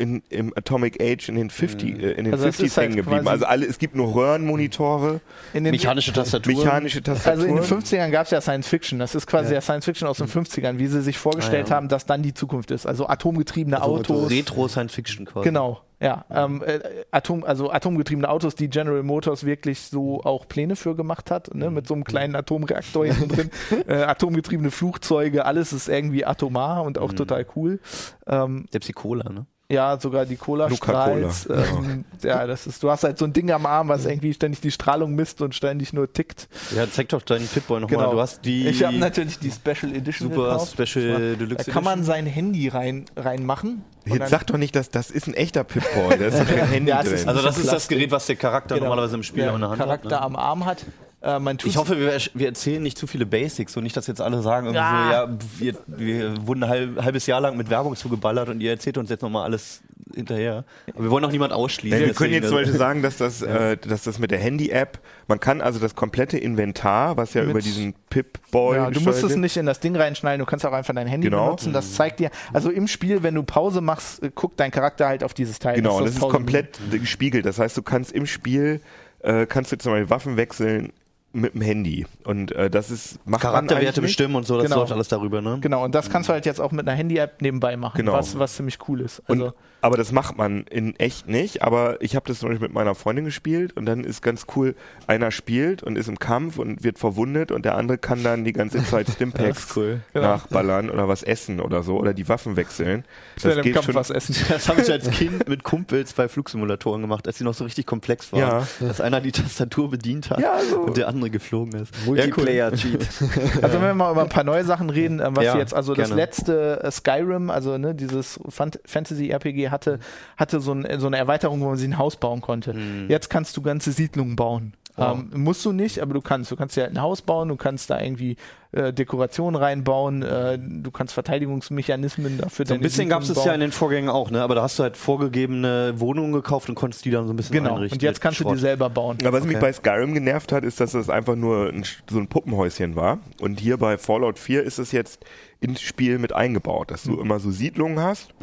[0.00, 2.84] in, im Atomic Age in den 50 äh, in den Also das 50s ist halt
[2.86, 3.28] hängen geblieben.
[3.28, 5.20] Also alle, es gibt nur Röhrenmonitore,
[5.52, 6.54] In den, mechanische Tastatur.
[6.54, 7.48] mechanische also Tastaturen.
[7.48, 8.98] in den 50ern gab es ja Science Fiction.
[8.98, 9.60] Das ist quasi ja.
[9.60, 11.76] Science Fiction aus den 50ern, wie sie sich vorgestellt Ah, ja.
[11.76, 12.86] haben, dass dann die Zukunft ist.
[12.86, 14.30] Also atomgetriebene Autos.
[14.30, 15.44] Retro Science Fiction quasi.
[15.44, 16.24] Genau, ja.
[16.30, 16.80] Ähm, äh,
[17.10, 21.70] Atom, also atomgetriebene Autos, die General Motors wirklich so auch Pläne für gemacht hat, ne,
[21.70, 23.50] mit so einem kleinen Atomreaktor hinten drin.
[23.86, 27.80] Äh, atomgetriebene Flugzeuge, alles ist irgendwie atomar und auch total cool.
[28.26, 29.46] Ähm, Selbst die Cola, ne?
[29.70, 31.24] Ja, sogar die Cola strahlt.
[31.48, 34.60] Ähm, ja, das ist, du hast halt so ein Ding am Arm, was irgendwie ständig
[34.60, 36.48] die Strahlung misst und ständig nur tickt.
[36.76, 37.98] Ja, zeig doch deinen Pitboy nochmal.
[37.98, 38.12] Genau.
[38.12, 40.72] Du hast die Ich habe natürlich die Special Edition super gekauft.
[40.72, 43.82] Special Da Deluxe kann man sein Handy rein reinmachen.
[44.04, 46.90] Jetzt sag doch nicht, dass das ist ein echter Pip-Boy, da ist doch kein Handy
[46.90, 47.28] Ja, drin.
[47.28, 47.86] Also das ist das.
[47.88, 48.86] Gerät, was der Charakter Genau.
[48.88, 50.20] normalerweise im Spiel der in der Hand Charakter hat.
[50.20, 50.26] Ne?
[50.26, 50.84] am Arm hat.
[51.22, 54.40] Äh, Ich hoffe, wir, wir erzählen nicht zu viele Basics und nicht, dass jetzt alle
[54.42, 55.26] sagen, irgendwie Ja.
[55.28, 58.70] so, ja, wir, wir wurden ein halb, halbes Jahr lang mit Werbung zugeballert und ihr
[58.70, 59.82] erzählt uns jetzt nochmal alles
[60.14, 60.64] hinterher.
[60.94, 62.00] Aber wir wollen auch niemand ausschließen.
[62.00, 64.38] Ja, wir können jetzt zum also- Beispiel sagen, dass das, äh, dass das mit der
[64.38, 64.98] Handy-App,
[65.28, 69.22] man kann also das komplette Inventar, was ja Mit- über diesen Pip-Boy ja, du musst
[69.22, 71.44] es nicht in das Ding reinschneiden, du kannst auch einfach dein Handy Genau.
[71.44, 71.72] benutzen.
[71.74, 75.22] Das zeigt dir, also im Spiel, wenn du Pause machst, äh, guckt dein Charakter halt
[75.22, 75.76] auf dieses Teil.
[75.76, 77.44] Genau, und das ist komplett gespiegelt.
[77.46, 78.80] Das heißt, du kannst im Spiel,
[79.20, 80.92] äh, kannst du zum Beispiel Waffen wechseln
[81.32, 82.06] mit dem Handy.
[82.24, 84.80] Und äh, das ist, macht Charakterwerte bestimmen und so, das Genau.
[84.80, 85.58] läuft alles darüber, ne?
[85.60, 88.12] Genau, und das kannst du halt jetzt auch mit einer Handy-App nebenbei machen, Genau.
[88.14, 89.22] was, was ziemlich cool ist.
[89.28, 91.62] Also, Und, aber das macht man in echt nicht.
[91.62, 94.74] Aber ich habe das Beispiel mit meiner Freundin gespielt und dann ist ganz cool,
[95.06, 98.52] einer spielt und ist im Kampf und wird verwundet und der andere kann dann die
[98.52, 100.00] ganze Zeit Stimpacks cool.
[100.12, 100.26] Genau.
[100.26, 103.04] nachballern oder was essen oder so oder die Waffen wechseln.
[103.38, 103.94] schnell Das geht Kampf schon.
[103.94, 104.34] was essen.
[104.48, 107.86] Das habe ich als Kind mit Kumpels bei Flugsimulatoren gemacht, als sie noch so richtig
[107.86, 108.40] komplex waren.
[108.40, 108.66] Ja.
[108.80, 110.80] Dass einer die Tastatur bedient hat Ja, so.
[110.80, 111.92] und der andere geflogen ist.
[112.06, 113.06] Multiplayer-Cheat.
[113.62, 115.94] Also wenn wir mal über ein paar neue Sachen reden, ähm, was Ja, jetzt, also
[115.94, 116.22] das gerne.
[116.22, 119.98] letzte äh, Skyrim, also ne, dieses Fant Fantasy-RPG hatte,
[120.36, 122.74] hatte so, ein, so eine Erweiterung, wo man sich ein Haus bauen konnte.
[123.08, 124.72] Jetzt kannst du ganze Siedlungen bauen.
[125.00, 126.50] Ähm, musst du nicht, aber du kannst.
[126.50, 128.36] Du kannst dir halt ein Haus bauen, du kannst da irgendwie
[128.72, 133.52] äh, Dekorationen reinbauen, äh, du kannst Verteidigungsmechanismen dafür So ein bisschen gab es es ja
[133.54, 134.42] in den Vorgängen auch, ne?
[134.42, 137.54] Aber da hast du halt vorgegebene Wohnungen gekauft und konntest die dann so ein bisschen
[137.54, 137.96] Genau, einrichten.
[137.96, 138.56] und jetzt kannst du Schrott.
[138.56, 139.18] die selber bauen.
[139.22, 139.66] Aber was mich Okay.
[139.66, 143.18] bei Skyrim genervt hat, ist, dass das einfach nur ein, so ein Puppenhäuschen war.
[143.40, 145.24] Und hier bei Fallout 4 ist es jetzt
[145.60, 147.20] ins Spiel mit eingebaut, dass du Mhm.
[147.20, 148.34] immer so Siedlungen hast.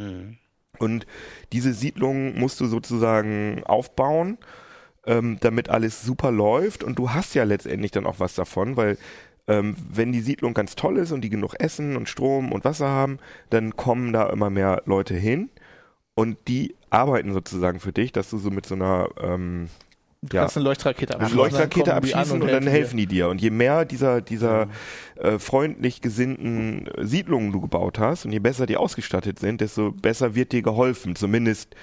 [0.79, 1.07] Und
[1.53, 4.37] diese Siedlungen musst du sozusagen aufbauen,
[5.07, 6.83] ähm, damit alles super läuft.
[6.83, 8.97] Und du hast ja letztendlich dann auch was davon, weil
[9.47, 12.89] ähm, wenn die Siedlung ganz toll ist und die genug Essen und Strom und Wasser
[12.89, 13.17] haben,
[13.49, 15.49] dann kommen da immer mehr Leute hin.
[16.13, 19.69] Und die arbeiten sozusagen für dich, dass du so mit so einer ähm,
[20.23, 20.41] Du ja.
[20.41, 21.37] kannst eine Leuchtrakete abschießen.
[21.37, 22.71] Leuchtrakete dann abschießen und, dann dir.
[22.71, 23.29] helfen die dir.
[23.29, 24.67] Und je mehr dieser, dieser
[25.15, 30.33] äh, freundlich gesinnten Siedlungen du gebaut hast und je besser die ausgestattet sind, desto besser
[30.33, 31.15] wird dir geholfen.
[31.15, 31.75] Zumindest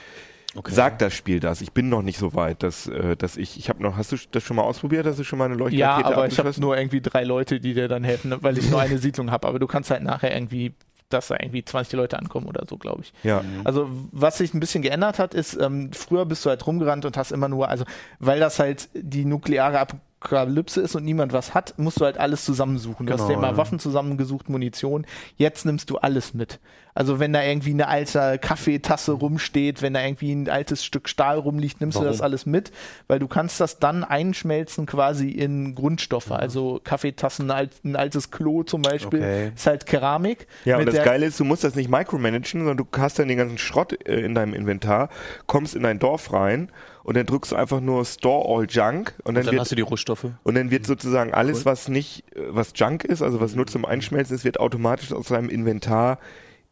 [0.68, 1.61] sagt das Spiel das.
[1.61, 4.16] Ich bin noch nicht so weit, dass, äh, dass ich, ich habe noch, hast du
[4.30, 5.07] das schon mal ausprobiert?
[5.07, 7.74] Hast du schon mal eine Leuchtrakete Ja, aber ich habe nur irgendwie drei Leute, die
[7.74, 9.48] dir dann helfen, weil ich nur eine Siedlung habe.
[9.48, 10.74] Aber du kannst halt nachher irgendwie,
[11.09, 13.12] dass da irgendwie 20 Leute ankommen oder so, glaube ich.
[13.22, 13.42] ja.
[13.64, 17.16] Also was sich ein bisschen geändert hat, ist, ähm, früher bist du halt rumgerannt und
[17.16, 17.84] hast immer nur, also
[18.18, 22.45] weil das halt die nukleare Apokalypse ist und niemand was hat, musst du halt alles
[22.45, 23.07] zusammensuchen.
[23.07, 23.57] Du hast Genau, dir immer ja.
[23.57, 25.07] Waffen zusammengesucht, Munition.
[25.37, 26.61] Jetzt nimmst du alles mit.
[26.97, 31.39] Also wenn da irgendwie eine alte Kaffeetasse rumsteht, wenn da irgendwie ein altes Stück Stahl
[31.39, 32.12] rumliegt, nimmst du Warum?
[32.12, 32.70] das alles mit,
[33.09, 36.29] weil du kannst das dann einschmelzen quasi in Grundstoffe.
[36.31, 36.37] Mhm.
[36.37, 39.53] Also Kaffeetassen, ein, alt- ein altes Klo zum Beispiel, Okay.
[39.57, 40.47] ist halt Keramik.
[40.64, 43.39] Ja, und das Geile ist, du musst das nicht micromanagen, sondern du hast dann den
[43.39, 45.09] ganzen Schrott äh, in deinem Inventar,
[45.47, 46.70] kommst in dein Dorf rein
[47.05, 49.76] und dann drückst du einfach nur Store All Junk und dann, Dann wird hast du
[49.76, 50.26] die Rohstoffe.
[50.42, 53.84] Und dann wird sozusagen alles, was nicht, äh, was Junk ist, also was nur zum
[53.84, 56.18] Einschmelzen ist, wird automatisch aus deinem Inventar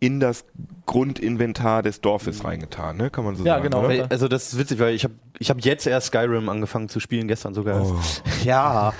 [0.00, 0.44] in das
[0.86, 3.08] Grundinventar des Dorfes reingetan, ne?
[3.08, 3.62] Kann man so Ja, sagen.
[3.64, 3.78] genau.
[3.80, 3.88] Oder?
[3.88, 6.98] Weil, also das ist witzig, weil ich habe ich hab jetzt erst Skyrim angefangen zu
[6.98, 7.82] spielen, gestern sogar.
[7.82, 7.94] Oh.
[8.44, 8.92] Ja.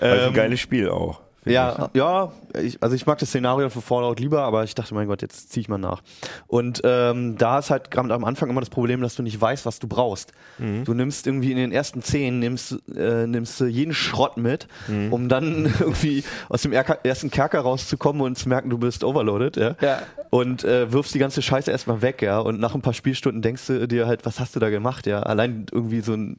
[0.00, 1.22] Also ein Ähm, geiles Spiel auch.
[1.52, 5.06] Ja, ja, ich, also ich mag das Szenario von Fallout lieber, aber ich dachte, mein
[5.06, 6.02] Gott, jetzt zieh ich mal nach.
[6.46, 9.64] Und ähm, da ist halt gerade am Anfang immer das Problem, dass du nicht weißt,
[9.66, 10.32] was du brauchst.
[10.58, 10.84] Mhm.
[10.84, 15.12] Du nimmst irgendwie in den ersten zehn, nimmst, äh, nimmst jeden Schrott mit, Mhm.
[15.12, 19.56] um dann irgendwie aus dem Erker, ersten Kerker rauszukommen und zu merken, du bist overloaded,
[19.56, 19.74] ja.
[19.80, 20.02] Ja.
[20.30, 22.38] Und äh, wirfst die ganze Scheiße erstmal weg, ja.
[22.40, 25.20] Und nach ein paar Spielstunden denkst du dir halt, was hast du da gemacht, ja?
[25.22, 26.38] Allein irgendwie so ein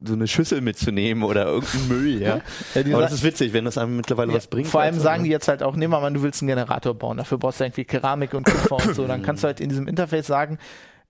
[0.00, 2.40] so eine Schüssel mitzunehmen oder irgendein Müll, ja.
[2.74, 4.68] Ja, Aber das ist witzig, wenn das einem mittlerweile was bringt.
[4.68, 6.94] Vor allem also, sagen die jetzt halt auch, nehmen wir mal, du willst einen Generator
[6.94, 9.06] bauen, dafür brauchst du irgendwie Keramik und Kupfer und so.
[9.08, 10.58] Dann kannst du halt in diesem Interface sagen,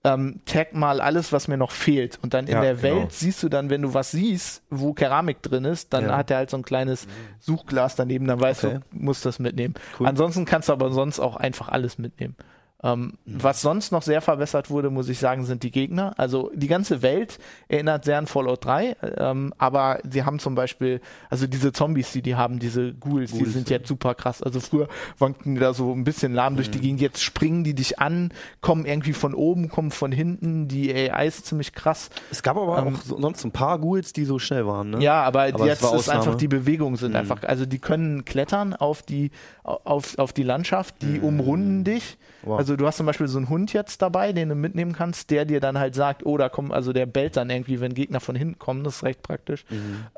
[0.05, 2.19] ähm, tag mal alles, was mir noch fehlt.
[2.23, 2.83] Und dann in Ja, der genau.
[3.01, 6.17] Welt siehst du dann, wenn du was siehst, wo Keramik drin ist, dann Ja.
[6.17, 7.07] hat er halt so ein kleines
[7.41, 8.75] Suchglas daneben, dann weißt Okay.
[8.93, 9.75] du, musst das mitnehmen.
[9.99, 10.07] Cool.
[10.07, 12.37] Ansonsten kannst du aber sonst auch einfach alles mitnehmen.
[12.81, 16.15] Ähm, Was sonst noch sehr verbessert wurde, muss ich sagen, sind die Gegner.
[16.17, 21.01] Also die ganze Welt erinnert sehr an Fallout 3, ähm, aber sie haben zum Beispiel,
[21.29, 23.79] also diese Zombies, die die haben, diese Ghouls, die Ghouls, sind ja.
[23.79, 24.43] jetzt super krass.
[24.45, 24.87] Also früher
[25.19, 28.33] wankten die da so ein bisschen lahm durch die Gegend, jetzt springen die dich an,
[28.61, 32.11] kommen irgendwie von oben, kommen von hinten, die AI ist ziemlich krass.
[32.31, 35.03] Es gab aber Ähm, auch so, sonst ein paar Ghouls, die so schnell waren, ne?
[35.03, 37.17] Ja, aber, Aber jetzt ist einfach die Bewegungen sind Mhm.
[37.17, 39.33] einfach, also die können klettern auf die
[39.65, 42.17] auf, auf die Landschaft, die umrunden dich.
[42.43, 42.59] Wow.
[42.59, 45.45] Also du hast zum Beispiel so einen Hund jetzt dabei, den du mitnehmen kannst, der
[45.45, 48.37] dir dann halt sagt, oh, da kommen, also der bellt dann irgendwie, wenn Gegner von
[48.37, 49.65] hinten kommen, das ist recht praktisch.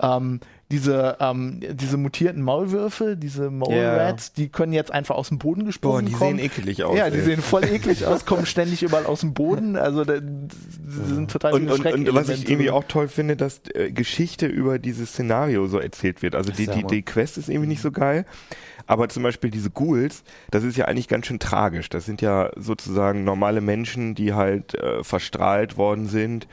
[0.01, 0.41] Ähm,
[0.71, 3.97] diese, ähm, diese mutierten Maulwürfe, diese Mole Ja.
[3.97, 6.37] Rats, die können jetzt einfach aus dem Boden Boah, gesprungen die kommen.
[6.37, 6.97] sehen ekelig aus.
[6.97, 7.25] ja, die ey.
[7.25, 9.77] sehen voll eklig aus, kommen ständig überall aus dem Boden.
[9.77, 13.63] Also da, sie sind total und, und, und was ich irgendwie auch toll finde, dass
[13.75, 16.37] äh, Geschichte über dieses Szenario so erzählt wird.
[16.37, 18.25] Also die, die, die Quest ist irgendwie nicht so geil.
[18.87, 21.89] Aber zum Beispiel diese Ghouls, das ist ja eigentlich ganz schön tragisch.
[21.91, 26.47] Das sind ja sozusagen normale Menschen, die halt äh, verstrahlt worden sind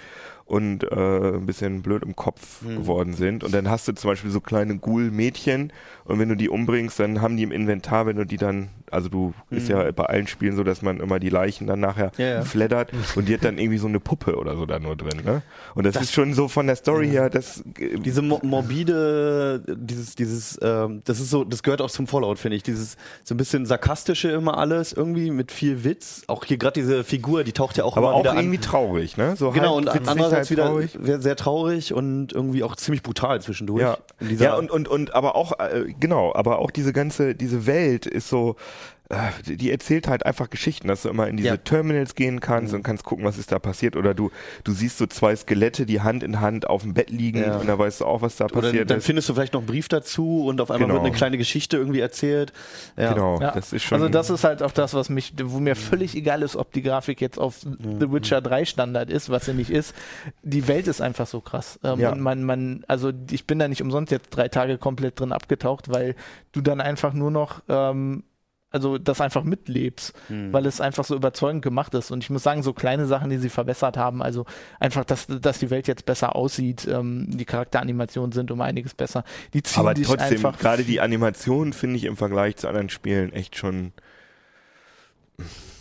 [0.47, 0.95] und äh,
[1.35, 2.75] ein bisschen blöd im Kopf Mhm.
[2.77, 3.43] geworden sind.
[3.43, 5.71] Und dann hast du zum Beispiel so kleine Ghoul-Mädchen
[6.05, 9.09] und wenn du die umbringst, dann haben die im Inventar, wenn du die dann, also
[9.09, 12.21] du ist ja bei allen Spielen so, dass man immer die Leichen dann nachher Mhm.
[12.23, 12.41] Ja, ja.
[12.43, 15.21] flattert und die hat dann irgendwie so eine Puppe oder so da nur drin.
[15.25, 15.41] Ne?
[15.75, 20.57] Und das, ist schon so von der Story her, das Diese mo morbide, dieses, dieses,
[20.61, 22.63] ähm, das ist so, das gehört auch zum Fallout, finde ich.
[22.63, 26.23] Dieses so ein bisschen sarkastische immer alles, irgendwie mit viel Witz.
[26.27, 28.63] Auch hier gerade diese Figur, die taucht ja auch aber immer auch wieder irgendwie an.
[28.63, 29.35] traurig, ne?
[29.35, 30.97] So Genau, und witzig, andererseits halb wieder traurig.
[31.01, 33.81] sehr, sehr traurig und irgendwie auch ziemlich brutal zwischendurch.
[33.81, 38.05] Ja, ja und, und, und aber auch, äh, genau, aber auch diese ganze, diese Welt
[38.05, 38.96] ist so, äh,
[39.45, 41.53] die- die erzählt halt einfach Geschichten, dass du immer in diese Ja.
[41.55, 41.63] Mhm.
[41.63, 43.95] Terminals gehen kannst und kannst gucken, was ist da passiert.
[43.95, 44.31] Oder du,
[44.65, 47.57] du siehst so zwei Skelette, die Hand in Hand auf dem Bett liegen Ja.
[47.57, 49.05] und da weißt du auch, was da Oder passiert dann ist.
[49.05, 50.99] findest du vielleicht noch einen Brief dazu und auf einmal Genau.
[51.01, 52.51] wird eine kleine Geschichte irgendwie erzählt.
[52.97, 53.13] Ja.
[53.13, 53.51] Genau, Ja.
[53.51, 53.95] das ist schon.
[53.97, 56.81] Also das ist halt auch das, was mich, wo mir völlig egal ist, ob die
[56.81, 59.95] Grafik jetzt auf The Witcher 3 Standard ist, was sie nicht ist.
[60.43, 61.79] Die Welt ist einfach so krass.
[61.83, 62.11] Ähm, Ja.
[62.11, 65.89] Und man, man, also ich bin da nicht umsonst jetzt drei Tage komplett drin abgetaucht,
[65.89, 66.15] weil
[66.51, 68.23] du dann einfach nur noch ähm,
[68.69, 70.51] also das einfach mitlebst, Hm.
[70.51, 72.11] weil es einfach so überzeugend gemacht ist.
[72.11, 74.45] Und ich muss sagen, so kleine Sachen, die sie verbessert haben, also
[74.79, 79.23] einfach, dass, dass die Welt jetzt besser aussieht, ähm, die Charakteranimationen sind um einiges besser.
[79.53, 82.89] Die ziehen aber dich trotzdem, einfach gerade die Animation finde ich im Vergleich zu anderen
[82.89, 83.93] Spielen echt schon.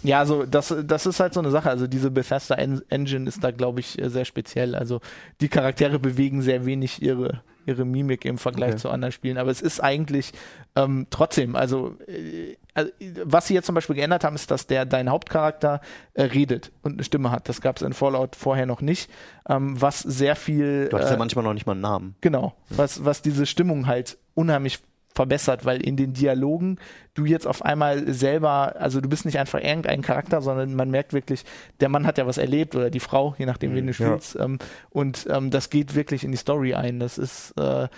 [0.02, 1.70] Ja, also das, das ist halt so eine Sache.
[1.70, 4.74] Also diese Bethesda En Engine ist da, glaube ich, sehr speziell.
[4.76, 5.00] Also
[5.40, 8.82] die Charaktere bewegen sehr wenig ihre, ihre Mimik im Vergleich Okay.
[8.82, 9.38] zu anderen Spielen.
[9.38, 10.32] Aber es ist eigentlich
[10.76, 12.90] ähm, trotzdem, also, äh, also
[13.24, 15.80] was sie jetzt zum Beispiel geändert haben, ist, dass der dein Hauptcharakter
[16.14, 17.48] äh, redet und eine Stimme hat.
[17.48, 19.10] Das gab es in Fallout vorher noch nicht.
[19.48, 22.14] Ähm, was sehr viel Du hattest ja äh, manchmal noch nicht mal einen Namen.
[22.20, 24.80] Genau, was, was diese Stimmung halt unheimlich
[25.14, 26.78] verbessert, weil in den Dialogen
[27.14, 31.14] du jetzt auf einmal selber, also du bist nicht einfach irgendein Charakter, sondern man merkt
[31.14, 31.44] wirklich,
[31.80, 33.94] der Mann hat ja was erlebt oder die Frau, je nachdem, wen du ja.
[33.94, 34.36] spielst.
[34.36, 34.58] Ähm,
[34.90, 37.00] und ähm, das geht wirklich in die Story ein.
[37.00, 37.88] Das ist äh,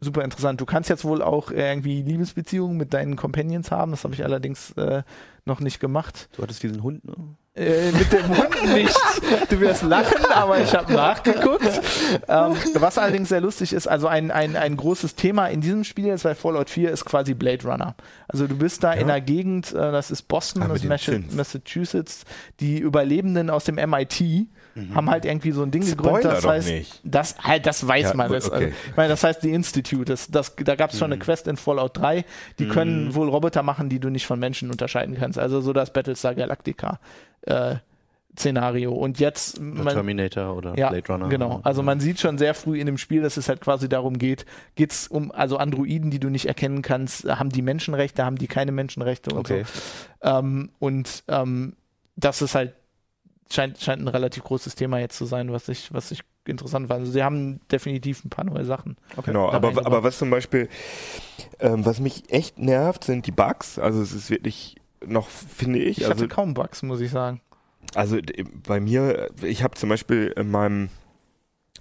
[0.00, 0.60] super interessant.
[0.60, 3.90] Du kannst jetzt wohl auch irgendwie Liebesbeziehungen mit deinen Companions haben.
[3.90, 5.02] Das habe ich allerdings äh,
[5.50, 6.28] noch nicht gemacht.
[6.36, 7.14] Du hattest diesen Hund, ne?
[7.56, 8.96] Äh, mit dem Hund nicht.
[9.50, 11.66] Du wirst lachen, aber ich habe nachgeguckt.
[12.28, 16.06] Ähm, was allerdings sehr lustig ist, also ein, ein, ein großes Thema in diesem Spiel
[16.06, 17.96] jetzt bei Fallout 4 ist quasi Blade Runner.
[18.28, 22.24] Also du bist da in einer Gegend, äh, das ist Boston, das ist Massachusetts.
[22.60, 24.46] Die Überlebenden aus dem MIT
[24.94, 27.00] haben halt irgendwie so ein Ding gegründet, Spoiler das heißt, nicht.
[27.04, 28.30] das halt, das weiß Ja, man.
[28.32, 28.54] Das, okay.
[28.54, 30.04] also, ich meine, das heißt die Institute.
[30.04, 32.24] Das, das, da gab es schon eine Quest in Fallout 3.
[32.58, 35.38] Die können wohl Roboter machen, die du nicht von Menschen unterscheiden kannst.
[35.40, 37.00] Also so das Battlestar Galactica.
[37.42, 37.76] Äh,
[38.38, 38.92] Szenario.
[38.92, 39.60] Und jetzt.
[39.60, 41.28] Man, Terminator oder ja, Blade Runner.
[41.28, 41.60] Genau.
[41.64, 44.46] Also man sieht schon sehr früh in dem Spiel, dass es halt quasi darum geht,
[44.76, 48.46] geht es um, also Androiden, die du nicht erkennen kannst, haben die Menschenrechte, haben die
[48.46, 49.64] keine Menschenrechte und Okay.
[50.22, 50.28] so.
[50.28, 51.74] Ähm, und ähm,
[52.16, 52.74] das ist halt,
[53.52, 57.00] scheint, scheint ein relativ großes Thema jetzt zu sein, was ich, was ich interessant fand.
[57.00, 58.96] Also sie haben definitiv ein paar neue Sachen.
[59.24, 60.68] Genau, da aber, aber was zum Beispiel,
[61.58, 63.78] ähm, was mich echt nervt, sind die Bugs.
[63.78, 64.76] Also es ist wirklich
[65.06, 67.40] noch, finde ich, Ich also hatte kaum Bugs, muss ich sagen.
[67.94, 68.18] Also
[68.66, 70.90] bei mir, ich habe zum Beispiel in meinem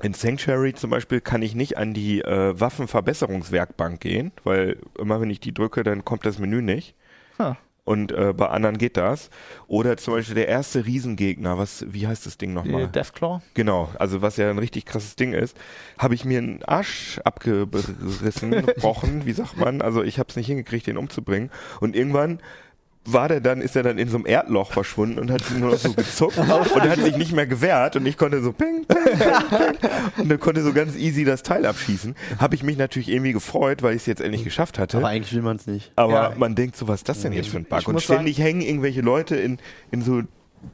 [0.02, 5.30] in Sanctuary zum Beispiel kann ich nicht an die äh, Waffenverbesserungswerkbank gehen, weil immer wenn
[5.30, 6.96] ich die drücke, dann kommt das Menü nicht.
[7.38, 7.56] Huh.
[7.84, 9.32] Und äh, bei anderen geht das.
[9.66, 12.88] Oder zum Beispiel der erste Riesengegner, was, wie heißt das Ding nochmal?
[12.88, 13.42] Deathclaw.
[13.56, 15.58] Genau, also was ja ein richtig krasses Ding ist,
[15.98, 19.82] habe ich mir einen Arsch abgerissen, gebrochen, wie sagt man?
[19.82, 21.50] Also ich habe es nicht hingekriegt, den umzubringen.
[21.80, 22.40] Und irgendwann
[23.06, 25.78] war der dann, ist er dann in so einem Erdloch verschwunden und hat nur noch
[25.78, 29.50] so gezuckt und hat sich nicht mehr gewehrt und ich konnte so ping, ping, ping,
[29.58, 32.16] ping und dann konnte so ganz easy das Teil abschießen.
[32.40, 34.98] Habe ich mich natürlich irgendwie gefreut, weil ich es jetzt endlich geschafft hatte.
[34.98, 35.92] Aber eigentlich will man es nicht.
[35.96, 36.34] Aber Ja.
[36.38, 37.88] man denkt so, was ist das denn jetzt für ein Bug?
[37.88, 39.58] Und ständig hängen irgendwelche Leute in,
[39.92, 40.22] in so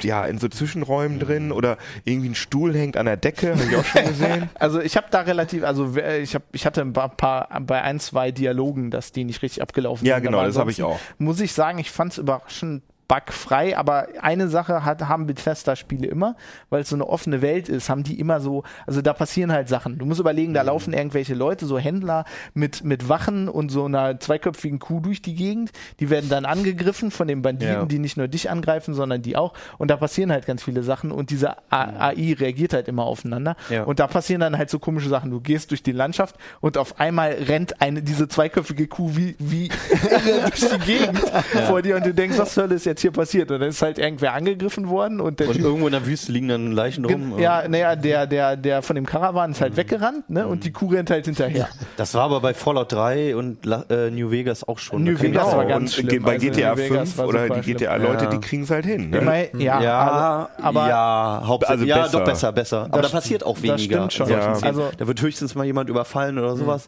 [0.01, 3.75] ja, in so Zwischenräumen drin oder irgendwie ein Stuhl hängt an der Decke, habe ich
[3.75, 4.49] auch schon gesehen.
[4.59, 7.99] Also ich habe da relativ, also ich, hab, ich hatte ein paar, paar bei ein,
[7.99, 10.25] zwei Dialogen, dass die nicht richtig abgelaufen Ja, sind.
[10.25, 10.99] genau, Aber das habe ich auch.
[11.17, 16.35] Muss ich sagen, ich fand es überraschend bugfrei, aber eine Sache hat, haben Bethesda-Spiele immer,
[16.69, 19.69] weil es so eine offene Welt ist, haben die immer so, also da passieren halt
[19.69, 19.97] Sachen.
[19.99, 20.55] Du musst überlegen, Mhm.
[20.55, 25.21] da laufen irgendwelche Leute, so Händler mit, mit Wachen und so einer zweiköpfigen Kuh durch
[25.21, 27.85] die Gegend, die werden dann angegriffen von den Banditen, Ja.
[27.85, 31.11] die nicht nur dich angreifen, sondern die auch und da passieren halt ganz viele Sachen
[31.11, 33.83] und diese AI reagiert halt immer aufeinander Ja.
[33.83, 35.29] und da passieren dann halt so komische Sachen.
[35.31, 39.69] Du gehst durch die Landschaft und auf einmal rennt eine, diese zweiköpfige Kuh wie, wie
[40.41, 41.19] durch die Gegend
[41.67, 43.51] vor dir und du denkst, was zur Hölle ist jetzt hier passiert?
[43.51, 46.31] Und dann ist halt irgendwer angegriffen worden und der Und Typ, irgendwo in der Wüste
[46.31, 47.37] liegen dann Leichen rum.
[47.37, 50.47] Ja, naja, der, der, der von dem Karawan ist halt weggerannt, ne?
[50.47, 51.67] Und die Kuh rennt halt hinterher.
[51.97, 55.03] Das war aber bei Fallout 3 und La äh, New Vegas auch schon.
[55.03, 56.23] New Vegas war ganz und schlimm.
[56.23, 57.73] bei Also GTA New Vegas 5 war oder die.
[57.73, 58.29] GTA-Leute, Ja.
[58.31, 59.09] die kriegen es halt hin.
[59.09, 59.17] Ne?
[59.19, 61.81] Immerhin- ja, Ja, aber, ja, hauptsächlich.
[61.93, 62.17] Also ja, besser.
[62.19, 62.77] doch besser, besser.
[62.85, 64.09] Aber da Das- passiert auch das weniger.
[64.09, 64.29] stimmt schon.
[64.29, 64.53] Ja.
[64.61, 66.87] Also- da wird höchstens mal jemand überfallen oder sowas,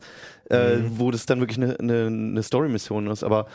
[0.50, 3.24] äh, wo das dann wirklich eine ne, ne Story-Mission ist.
[3.24, 3.48] Aber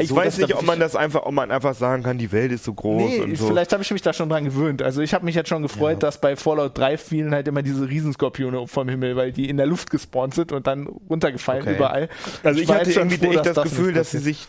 [0.00, 2.50] Ich so, weiß nicht, ob man das einfach, ob man einfach sagen kann, die Welt
[2.52, 3.46] ist so groß Nee, und so.
[3.48, 4.82] vielleicht habe ich mich da schon dran gewöhnt.
[4.82, 7.88] Also ich habe mich jetzt schon gefreut, dass bei Fallout 3 fielen halt immer diese
[7.88, 11.74] Riesenskorpione vom Himmel, weil die in der Luft gespawnt sind und dann runtergefallen Okay.
[11.76, 12.08] überall.
[12.42, 14.46] Also ich war hatte irgendwie froh, echt das das Gefühl, dass sie sich,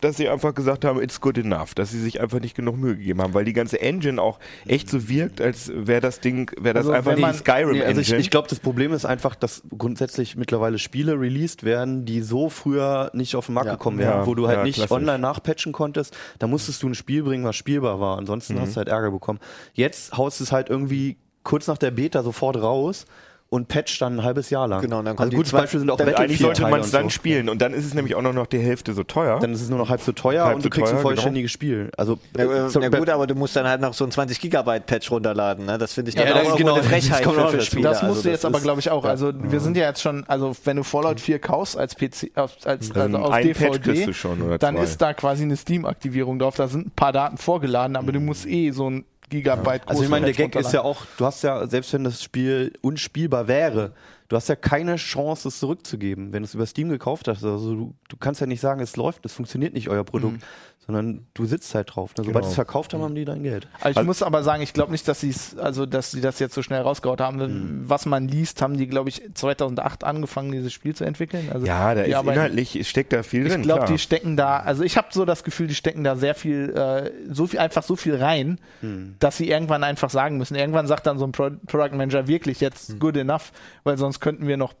[0.00, 2.96] dass sie einfach gesagt haben, it's good enough, dass sie sich einfach nicht genug Mühe
[2.96, 6.74] gegeben haben, weil die ganze Engine auch echt so wirkt, als wäre das Ding, wäre
[6.74, 8.20] das Also einfach die Skyrim Nee, also ich, Engine.
[8.20, 13.10] ich glaube, das Problem ist einfach, dass grundsätzlich mittlerweile Spiele released werden, die so früher
[13.14, 13.72] nicht auf den Markt Ja.
[13.74, 14.90] gekommen wären, Ja, wo du halt ja, nicht klassisch.
[14.96, 16.16] online nachpatchen konntest.
[16.38, 18.18] Da musstest du ein Spiel bringen, was spielbar war.
[18.18, 18.60] Ansonsten Mhm.
[18.60, 19.38] hast du halt Ärger bekommen.
[19.74, 23.06] Jetzt haust du es halt irgendwie kurz nach der Beta sofort raus
[23.52, 24.80] und patcht dann ein halbes Jahr lang.
[24.80, 26.92] Genau, und dann kommt also gutes Beispiel sind auch dann- Eigentlich Battlefield sollte man es
[26.92, 27.08] dann so.
[27.10, 29.40] spielen und dann ist es nämlich auch noch die Hälfte so teuer.
[29.40, 31.02] Dann ist es nur noch halb so teuer Halb und so du kriegst teuer, ein
[31.02, 31.90] vollständiges Spiel.
[31.96, 34.40] Also Ja, äh, so- ja gut, aber du musst dann halt noch so ein 20
[34.40, 35.66] Gigabyte Patch runterladen.
[35.66, 35.78] Ne?
[35.78, 37.56] Das finde ich dann Ja, auch das- irgendwo genau, eine das Frechheit für, auch für
[37.56, 37.66] dazu.
[37.66, 37.90] Spieler.
[37.90, 39.04] Das musst Also du jetzt aber, glaube ich, auch.
[39.04, 42.52] Also wir sind ja jetzt schon, also wenn du Fallout 4 kaufst als PC, auf,
[42.64, 46.54] als, also Ähm, auf ein DVD, dann ist da quasi eine Steam-Aktivierung drauf.
[46.54, 50.08] Da sind ein paar Daten vorgeladen, aber du musst eh so ein Gigabyte Also ich
[50.08, 53.92] meine, der Gag ist ja auch, du hast ja, selbst wenn das Spiel unspielbar wäre,
[54.30, 57.44] du hast ja keine Chance, es zurückzugeben, wenn du es über Steam gekauft hast.
[57.44, 60.40] Also du, du kannst ja nicht sagen, es läuft, es funktioniert nicht, euer Produkt, Mhm.
[60.86, 62.10] sondern du sitzt halt drauf.
[62.16, 62.24] Ne?
[62.24, 62.44] Sobald Genau.
[62.46, 63.68] sie es verkauft haben, haben die dein Geld.
[63.80, 66.38] Also ich muss aber sagen, ich glaube nicht, dass sie es, also dass sie das
[66.38, 67.40] jetzt so schnell rausgehauen haben.
[67.40, 67.82] Hm.
[67.86, 71.48] Was man liest, haben die, glaube ich, 2008 angefangen, dieses Spiel zu entwickeln.
[71.52, 73.62] Also ja, da ist arbeiten- inhaltlich, steckt da viel Ich drin.
[73.62, 73.92] glaube, klar.
[73.92, 77.10] die stecken da, also ich habe so das Gefühl, die stecken da sehr viel, äh,
[77.32, 79.16] so viel, einfach so viel rein, Hm.
[79.18, 80.54] dass sie irgendwann einfach sagen müssen.
[80.54, 82.98] Irgendwann sagt dann so ein Pro Product Manager wirklich jetzt Hm.
[83.00, 83.52] good enough,
[83.84, 84.74] weil sonst könnten wir noch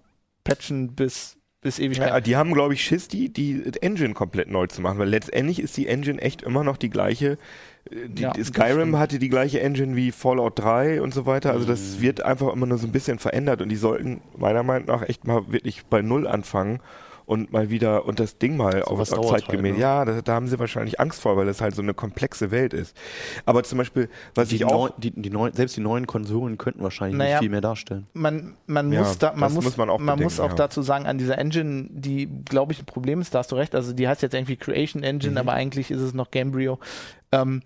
[0.44, 2.08] patchen bis, bis Ewigkeit.
[2.08, 5.60] Ja, die haben, glaube ich, Schiss, die, die Engine komplett neu zu machen, weil letztendlich
[5.60, 7.38] ist die Engine echt immer noch die gleiche.
[7.90, 11.52] Äh, Die, Ja, Skyrim hatte die gleiche Engine wie Fallout 3 und so weiter.
[11.52, 14.88] Also das wird einfach immer nur so ein bisschen verändert und die sollten meiner Meinung
[14.88, 16.80] nach echt mal wirklich bei Null anfangen
[17.30, 19.70] und mal wieder und das Ding mal auf, was auf dauert zeitgemäß.
[19.70, 19.80] halt, ne?
[19.80, 22.74] Ja, da, da haben sie wahrscheinlich Angst vor, weil das halt so eine komplexe Welt
[22.74, 22.96] ist.
[23.46, 26.58] Aber zum Beispiel, was Die ich auch neu, die, die neu, selbst die neuen Konsolen
[26.58, 27.30] könnten wahrscheinlich Naja.
[27.34, 28.08] nicht viel mehr darstellen.
[28.14, 30.58] man, man Ja, muss da, man das muss, muss man auch man muss bedenken, auch
[30.58, 30.64] ja.
[30.66, 33.76] dazu sagen, an dieser Engine, die, glaube ich, ein Problem ist, da hast du recht,
[33.76, 35.38] also die heißt jetzt irgendwie Creation Engine, Mhm.
[35.38, 36.80] aber eigentlich ist es noch Gamebryo.
[37.32, 37.62] Ähm,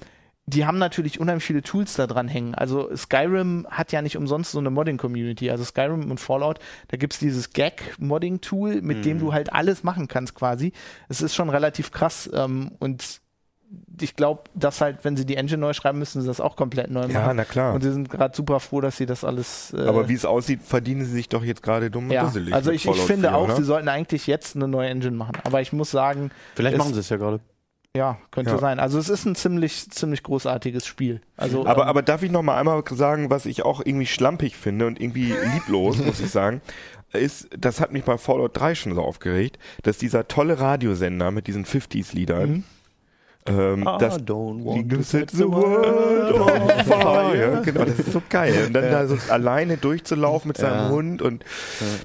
[0.47, 2.55] die haben natürlich unheimlich viele Tools da dran hängen.
[2.55, 5.51] Also Skyrim hat ja nicht umsonst so eine Modding-Community.
[5.51, 7.51] Also Skyrim und Fallout, da gibt's dieses
[7.99, 9.03] Gag-Modding-Tool, mit Mhm.
[9.03, 10.72] dem du halt alles machen kannst quasi.
[11.09, 13.20] Es ist schon relativ krass ähm, und
[14.01, 16.90] ich glaube, dass halt, wenn sie die Engine neu schreiben, müssen sie das auch komplett
[16.90, 17.11] neu machen.
[17.12, 17.74] Ja, na klar.
[17.74, 19.72] Und sie sind gerade super froh, dass sie das alles.
[19.76, 22.55] Äh, Aber wie es aussieht, verdienen sie sich doch jetzt gerade dumm und ja, dusselig.
[22.55, 23.57] also ich, ich finde 4, auch, oder?
[23.57, 25.32] sie sollten eigentlich jetzt eine neue Engine machen.
[25.42, 27.40] Aber ich muss sagen, Vielleicht Es- machen sie es ja gerade.
[27.97, 28.59] Ja, könnte Ja.
[28.59, 28.80] sein.
[28.80, 31.20] Also es ist ein ziemlich, ziemlich großartiges Spiel.
[31.36, 34.57] Also, Aber, ähm, aber darf ich noch mal einmal sagen, was ich auch irgendwie schlampig
[34.57, 36.61] finde und irgendwie lieblos, muss ich sagen,
[37.12, 41.47] ist, das hat mich bei Fallout 3 schon so aufgeregt, dass dieser tolle Radiosender mit
[41.47, 42.64] diesen 50s-Liedern, Mhm.
[43.47, 47.61] Ähm, I das don't You set the world on fire.
[47.64, 48.64] Genau, das ist so geil.
[48.66, 50.88] Und dann da so alleine durchzulaufen mit seinem Ja.
[50.90, 51.45] Hund und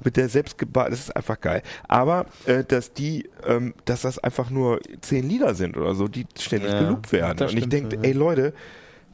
[0.04, 1.62] mit der selbstgebauten, das ist einfach geil.
[1.88, 6.26] Aber äh, dass die, ähm, dass das einfach nur zehn Lieder sind oder so, die
[6.38, 7.38] ständig Ja, geloopt werden.
[7.38, 8.52] das Und ich denke, ey Leute,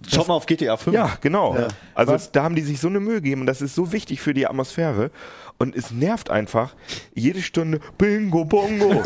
[0.07, 0.95] Schaut mal auf GTA 5.
[0.95, 1.57] ja, genau.
[1.57, 1.69] Ja.
[1.95, 2.31] Also Was?
[2.31, 4.47] da haben die sich so eine Mühe gegeben und das ist so wichtig für die
[4.47, 5.11] Atmosphäre.
[5.59, 6.75] Und es nervt einfach
[7.15, 8.89] jede Stunde Bingo Bongo.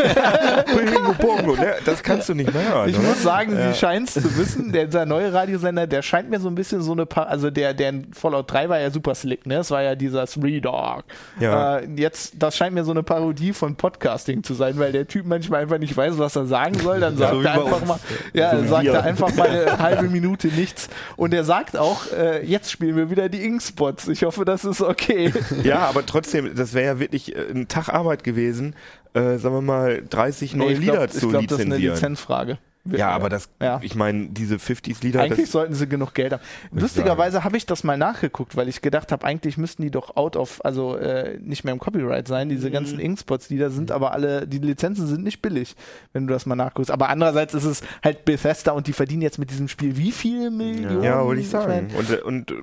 [0.77, 1.55] Bingo Bongo.
[1.55, 1.75] Ne?
[1.85, 2.89] Das kannst du nicht mehr hören.
[2.89, 3.09] Ich oder?
[3.09, 4.73] muss sagen, sie scheint es zu wissen.
[4.73, 7.75] Der, dieser neue Radiosender, der scheint mir so ein bisschen so eine, pa also der,
[7.75, 9.57] der in Fallout 3 war ja super slick, ne?
[9.57, 11.05] Das war ja dieser Three Dog.
[11.39, 11.79] Ja.
[11.79, 15.27] Äh, jetzt, das scheint mir so eine Parodie von Podcasting zu sein, weil der Typ
[15.27, 17.01] manchmal einfach nicht weiß, was er sagen soll.
[17.01, 17.99] Dann sagt so er einfach mal,
[18.33, 20.89] ja, So sagt er einfach mal eine halbe Minute nichts.
[21.17, 24.09] Und er sagt auch, äh, jetzt spielen wir wieder die Inkspots.
[24.09, 25.33] Ich hoffe, das ist okay.
[25.63, 28.75] Ja, aber trotzdem, das wäre ja wirklich äh, ein Tag Arbeit gewesen,
[29.15, 31.65] äh, sagen wir mal, 30 neue Nee, ich Lieder glaub, zu ich glaube, das ist
[31.67, 31.95] eine lizenzieren.
[31.95, 32.59] Lizenzfrage.
[32.85, 33.79] Ja, aber das, Ja.
[33.83, 36.43] ich meine, diese 50s-Lieder, Eigentlich sollten sie genug Geld haben.
[36.75, 40.17] ich Lustigerweise habe ich das mal nachgeguckt, weil ich gedacht habe, eigentlich müssten die doch
[40.17, 42.49] out of, also äh, nicht mehr im Copyright sein.
[42.49, 45.77] Diese ganzen Inkspots-Lieder sind aber alle, die Lizenzen sind nicht billig,
[46.13, 46.91] wenn du das mal nachguckst.
[46.91, 50.51] Aber andererseits ist es halt Bethesda und die verdienen jetzt mit diesem Spiel wie viele
[50.51, 51.03] Millionen?
[51.03, 51.91] ja, wollte ich mein, sagen.
[51.97, 52.55] Und, äh, und, äh,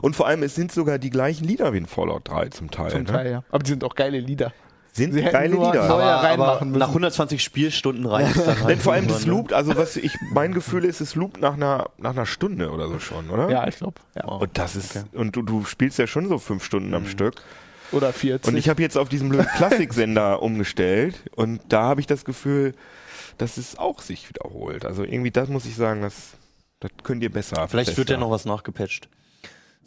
[0.00, 2.90] und vor allem, es sind sogar die gleichen Lieder wie in Fallout 3 zum Teil.
[2.90, 3.06] Zum ne?
[3.06, 3.44] Teil, ja.
[3.50, 4.52] Aber die sind auch geile Lieder.
[4.94, 5.84] Sind Sie geile nur Lieder.
[5.84, 6.04] aber,
[6.60, 8.68] aber nach 120 Spielstunden reicht es dann halt.
[8.68, 9.32] Denn vor allem das ne?
[9.32, 12.88] loopt, also was ich, mein Gefühl ist, es loopt nach einer, nach einer Stunde oder
[12.88, 13.48] so schon, oder?
[13.50, 13.94] Ja, ich glaube.
[14.14, 14.24] Ja.
[14.26, 16.94] Und das ist, und du, du spielst ja schon so fünf Stunden Mhm.
[16.94, 17.36] am Stück.
[17.90, 18.52] Oder 40.
[18.52, 22.74] Und ich habe jetzt auf diesen blöden Klassiksender umgestellt und da habe ich das Gefühl,
[23.38, 24.84] dass es auch sich wiederholt.
[24.84, 26.14] Also irgendwie, das muss ich sagen, das,
[26.80, 27.66] das könnt ihr besser.
[27.68, 28.14] Vielleicht wird Bethesda.
[28.14, 29.08] ja noch was nachgepatcht.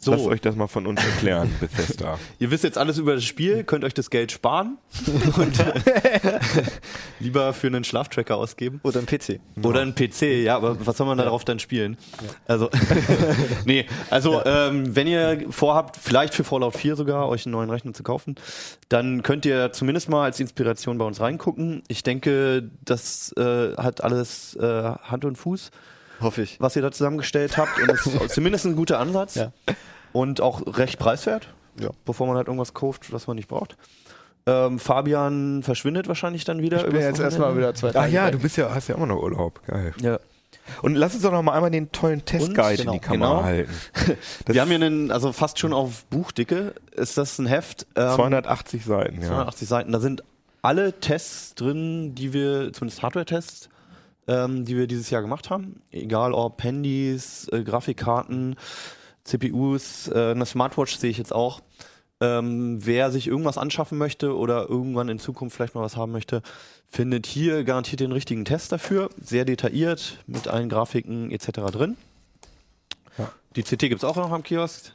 [0.04, 2.18] Lasst So, euch das mal von uns erklären, Bethesda.
[2.38, 4.78] ihr wisst jetzt alles über das Spiel, könnt euch das Geld sparen
[5.36, 5.64] und
[7.18, 8.80] lieber für einen Schlaftracker ausgeben.
[8.82, 9.40] Oder ein PC.
[9.62, 11.96] Oder ein PC, ja, aber was soll man darauf dann spielen?
[12.46, 12.70] Also,
[13.64, 17.92] nee, also ähm, wenn ihr vorhabt, vielleicht für Fallout 4 sogar euch einen neuen Rechner
[17.92, 18.36] zu kaufen,
[18.88, 21.82] dann könnt ihr zumindest mal als Inspiration bei uns reingucken.
[21.88, 25.70] Ich denke, das äh, hat alles äh, Hand und Fuß,
[26.20, 26.60] Hoffe ich.
[26.60, 29.52] was ihr da zusammengestellt habt und es ist zumindest ein guter Ansatz Ja.
[30.12, 31.48] und auch recht preiswert,
[31.80, 31.90] Ja.
[32.04, 33.76] bevor man halt irgendwas kauft, was man nicht braucht.
[34.48, 36.78] Ähm, Fabian verschwindet wahrscheinlich dann wieder.
[36.86, 38.32] ich bin jetzt erstmal wieder zwei Ach Tage ja, weg.
[38.32, 39.60] du bist ja, hast ja immer noch Urlaub.
[39.66, 39.92] Geil.
[40.00, 40.20] Ja.
[40.82, 43.42] Und lass uns doch noch mal einmal den tollen Testguide genau, in die Kamera genau.
[43.44, 43.70] halten.
[43.94, 44.14] Das
[44.54, 47.86] Wir haben hier einen, also fast schon auf Buchdicke, ist das ein Heft.
[47.96, 49.28] Ähm, 280 Seiten, ja.
[49.28, 49.92] 280 Seiten.
[49.92, 50.22] Da sind
[50.62, 53.68] alle Tests drin, die wir, zumindest Hardware-Tests,
[54.28, 55.82] ähm, die wir dieses Jahr gemacht haben.
[55.90, 58.56] Egal ob Handys, äh, Grafikkarten,
[59.24, 61.60] CPUs, äh, eine Smartwatch sehe ich jetzt auch.
[62.18, 66.40] Ähm, wer sich irgendwas anschaffen möchte oder irgendwann in Zukunft vielleicht mal was haben möchte,
[66.90, 69.10] findet hier garantiert den richtigen Test dafür.
[69.20, 71.50] Sehr detailliert, mit allen Grafiken etc.
[71.72, 71.96] drin.
[73.18, 73.30] Ja.
[73.54, 74.92] Die CT gibt es auch noch am Kiosk.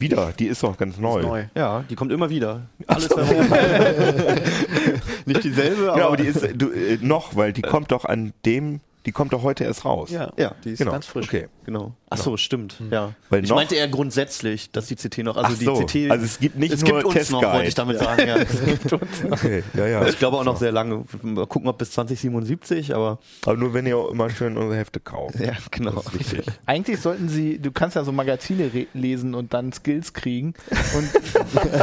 [0.00, 1.22] Wieder, die ist doch ganz neu.
[1.22, 1.46] Neu.
[1.56, 2.68] Ja, die kommt immer wieder.
[2.86, 5.00] Alle zwei Wochen.
[5.28, 8.32] Nicht dieselbe, aber, Ja, aber die ist du, äh, noch, weil die kommt doch an
[8.44, 10.10] dem, die kommt doch heute erst raus.
[10.10, 10.92] Ja, Ja, die ist genau.
[10.92, 11.24] ganz frisch.
[11.28, 11.48] Okay.
[11.64, 11.94] genau.
[12.10, 12.76] Ach so, stimmt.
[12.90, 13.12] Ja.
[13.30, 16.24] Weil ich meinte eher grundsätzlich, dass die CT noch, also Ach so, die CT, also
[16.26, 18.28] es gibt nicht es nur gibt uns noch, wollte ich damit sagen.
[18.28, 18.36] Ja.
[18.48, 19.24] Es gibt uns.
[19.30, 20.06] Okay, ja, ja.
[20.06, 21.04] Ich glaube auch noch sehr lange.
[21.22, 25.00] Mal gucken, ob bis 2077, aber Aber nur wenn ihr auch immer schön unsere Hefte
[25.00, 25.40] kauft.
[25.40, 26.02] ja, genau.
[26.66, 30.52] Eigentlich sollten sie, du kannst ja so Magazine lesen und dann Skills kriegen.
[30.96, 31.10] Und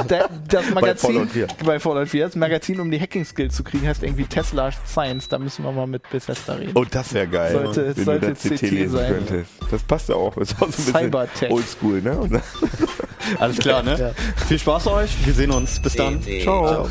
[0.11, 1.47] da, das Magazin Fallout 4.
[1.65, 5.27] bei Fallout 4, das Magazin, um die Hacking-Skills zu kriegen, heißt irgendwie Tesla Science.
[5.29, 6.71] Da müssen wir mal mit Bethesda reden.
[6.75, 7.51] Oh, das wäre geil.
[7.53, 9.13] Sollte- wenn sollte du das CT, CT lesen sein.
[9.13, 9.51] könntest.
[9.71, 10.37] Das passt ja auch.
[10.37, 11.49] Ist auch so ein bisschen Cybertech.
[11.51, 12.41] oldschool, ne?
[13.39, 14.13] Alles klar, ne?
[14.47, 15.11] Viel Spaß euch.
[15.25, 15.79] Wir sehen uns.
[15.79, 16.21] Bis dann.
[16.43, 16.87] Ciao.